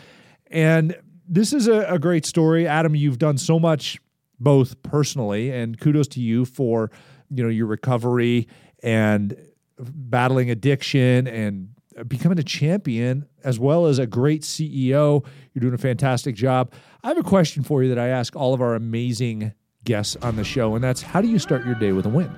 And 0.48 0.98
this 1.28 1.54
is 1.54 1.68
a, 1.68 1.82
a 1.82 2.00
great 2.00 2.26
story. 2.26 2.66
Adam 2.68 2.96
you've 2.96 3.20
done 3.20 3.38
so 3.38 3.60
much 3.60 4.00
both 4.40 4.82
personally 4.82 5.52
and 5.52 5.80
kudos 5.80 6.08
to 6.08 6.22
you 6.22 6.46
for 6.46 6.90
you 7.30 7.44
know 7.44 7.50
your 7.50 7.68
recovery 7.68 8.48
and 8.84 9.38
battling 9.78 10.50
addiction 10.50 11.28
and 11.28 11.70
becoming 12.08 12.40
a 12.40 12.44
champion 12.44 13.28
as 13.44 13.60
well 13.60 13.86
as 13.86 14.00
a 14.00 14.08
great 14.08 14.44
CEO. 14.44 15.26
You're 15.54 15.62
doing 15.62 15.74
a 15.74 15.78
fantastic 15.78 16.36
job. 16.36 16.72
I 17.04 17.10
have 17.10 17.18
a 17.18 17.24
question 17.24 17.64
for 17.64 17.84
you 17.84 17.90
that 17.90 18.00
I 18.00 18.08
ask 18.08 18.36
all 18.36 18.54
of 18.54 18.62
our 18.62 18.76
amazing 18.76 19.54
guests 19.84 20.16
on 20.22 20.36
the 20.36 20.44
show, 20.44 20.76
and 20.76 20.84
that's 20.84 21.02
how 21.02 21.22
do 21.22 21.28
you 21.28 21.40
start 21.40 21.66
your 21.66 21.76
day 21.76 21.92
with 21.92 22.06
a 22.06 22.10
win? 22.10 22.34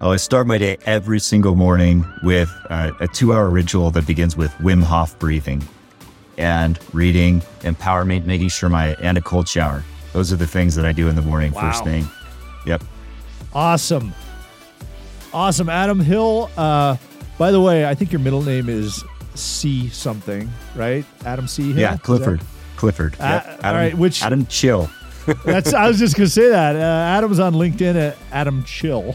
Oh, 0.00 0.12
I 0.12 0.16
start 0.16 0.46
my 0.46 0.58
day 0.58 0.76
every 0.86 1.18
single 1.18 1.56
morning 1.56 2.06
with 2.22 2.50
uh, 2.70 2.92
a 3.00 3.08
two 3.08 3.32
hour 3.32 3.50
ritual 3.50 3.90
that 3.90 4.06
begins 4.06 4.36
with 4.36 4.52
Wim 4.52 4.82
Hof 4.82 5.18
breathing 5.18 5.66
and 6.36 6.78
reading, 6.94 7.40
empowerment, 7.60 8.24
making 8.24 8.48
sure 8.48 8.68
my, 8.68 8.94
and 9.00 9.18
a 9.18 9.20
cold 9.20 9.48
shower. 9.48 9.82
Those 10.12 10.32
are 10.32 10.36
the 10.36 10.46
things 10.46 10.76
that 10.76 10.84
I 10.84 10.92
do 10.92 11.08
in 11.08 11.16
the 11.16 11.22
morning 11.22 11.52
wow. 11.52 11.72
first 11.72 11.82
thing. 11.82 12.06
Yep. 12.64 12.84
Awesome. 13.52 14.14
Awesome. 15.32 15.68
Adam 15.68 16.00
Hill. 16.00 16.50
Uh, 16.56 16.96
by 17.38 17.50
the 17.50 17.60
way, 17.60 17.86
I 17.86 17.94
think 17.94 18.12
your 18.12 18.20
middle 18.20 18.42
name 18.42 18.68
is 18.68 19.04
C 19.34 19.88
something, 19.88 20.50
right? 20.74 21.04
Adam 21.24 21.46
C. 21.46 21.72
Hill? 21.72 21.80
Yeah, 21.80 21.96
Clifford. 21.98 22.40
Clifford. 22.76 23.14
Uh, 23.14 23.24
yep. 23.24 23.46
Adam, 23.46 23.64
all 23.64 23.74
right, 23.74 23.94
which 23.94 24.22
Adam 24.22 24.46
Chill. 24.46 24.90
that's. 25.44 25.72
I 25.74 25.88
was 25.88 25.98
just 25.98 26.16
gonna 26.16 26.28
say 26.28 26.48
that. 26.48 26.76
Uh, 26.76 26.78
Adam's 26.78 27.38
on 27.38 27.54
LinkedIn 27.54 27.96
at 27.96 28.16
Adam 28.32 28.64
Chill, 28.64 29.12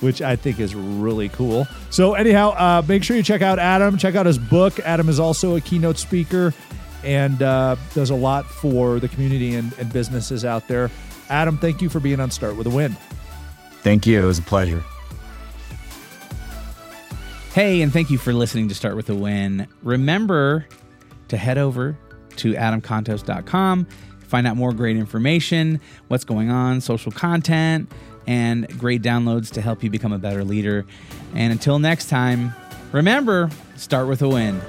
which 0.00 0.22
I 0.22 0.36
think 0.36 0.60
is 0.60 0.74
really 0.74 1.28
cool. 1.30 1.66
So 1.90 2.14
anyhow, 2.14 2.50
uh, 2.50 2.82
make 2.86 3.02
sure 3.02 3.16
you 3.16 3.22
check 3.22 3.42
out 3.42 3.58
Adam. 3.58 3.96
Check 3.98 4.14
out 4.14 4.26
his 4.26 4.38
book. 4.38 4.78
Adam 4.80 5.08
is 5.08 5.18
also 5.18 5.56
a 5.56 5.60
keynote 5.60 5.98
speaker 5.98 6.54
and 7.04 7.42
uh, 7.42 7.76
does 7.94 8.10
a 8.10 8.14
lot 8.14 8.46
for 8.46 9.00
the 9.00 9.08
community 9.08 9.54
and, 9.54 9.72
and 9.78 9.92
businesses 9.92 10.44
out 10.44 10.68
there. 10.68 10.90
Adam, 11.30 11.58
thank 11.58 11.80
you 11.82 11.88
for 11.88 12.00
being 12.00 12.20
on 12.20 12.30
Start 12.30 12.56
with 12.56 12.66
a 12.66 12.70
Win. 12.70 12.96
Thank 13.82 14.06
you. 14.06 14.22
It 14.22 14.26
was 14.26 14.38
a 14.38 14.42
pleasure. 14.42 14.82
Hey, 17.58 17.82
and 17.82 17.92
thank 17.92 18.08
you 18.08 18.18
for 18.18 18.32
listening 18.32 18.68
to 18.68 18.74
Start 18.76 18.94
with 18.94 19.10
a 19.10 19.16
Win. 19.16 19.66
Remember 19.82 20.64
to 21.26 21.36
head 21.36 21.58
over 21.58 21.98
to 22.36 22.52
adamcontos.com, 22.52 23.84
find 24.20 24.46
out 24.46 24.56
more 24.56 24.72
great 24.72 24.96
information, 24.96 25.80
what's 26.06 26.22
going 26.22 26.50
on, 26.50 26.80
social 26.80 27.10
content, 27.10 27.90
and 28.28 28.68
great 28.78 29.02
downloads 29.02 29.50
to 29.54 29.60
help 29.60 29.82
you 29.82 29.90
become 29.90 30.12
a 30.12 30.20
better 30.20 30.44
leader. 30.44 30.86
And 31.34 31.50
until 31.50 31.80
next 31.80 32.08
time, 32.08 32.54
remember, 32.92 33.50
start 33.74 34.06
with 34.06 34.22
a 34.22 34.28
win. 34.28 34.60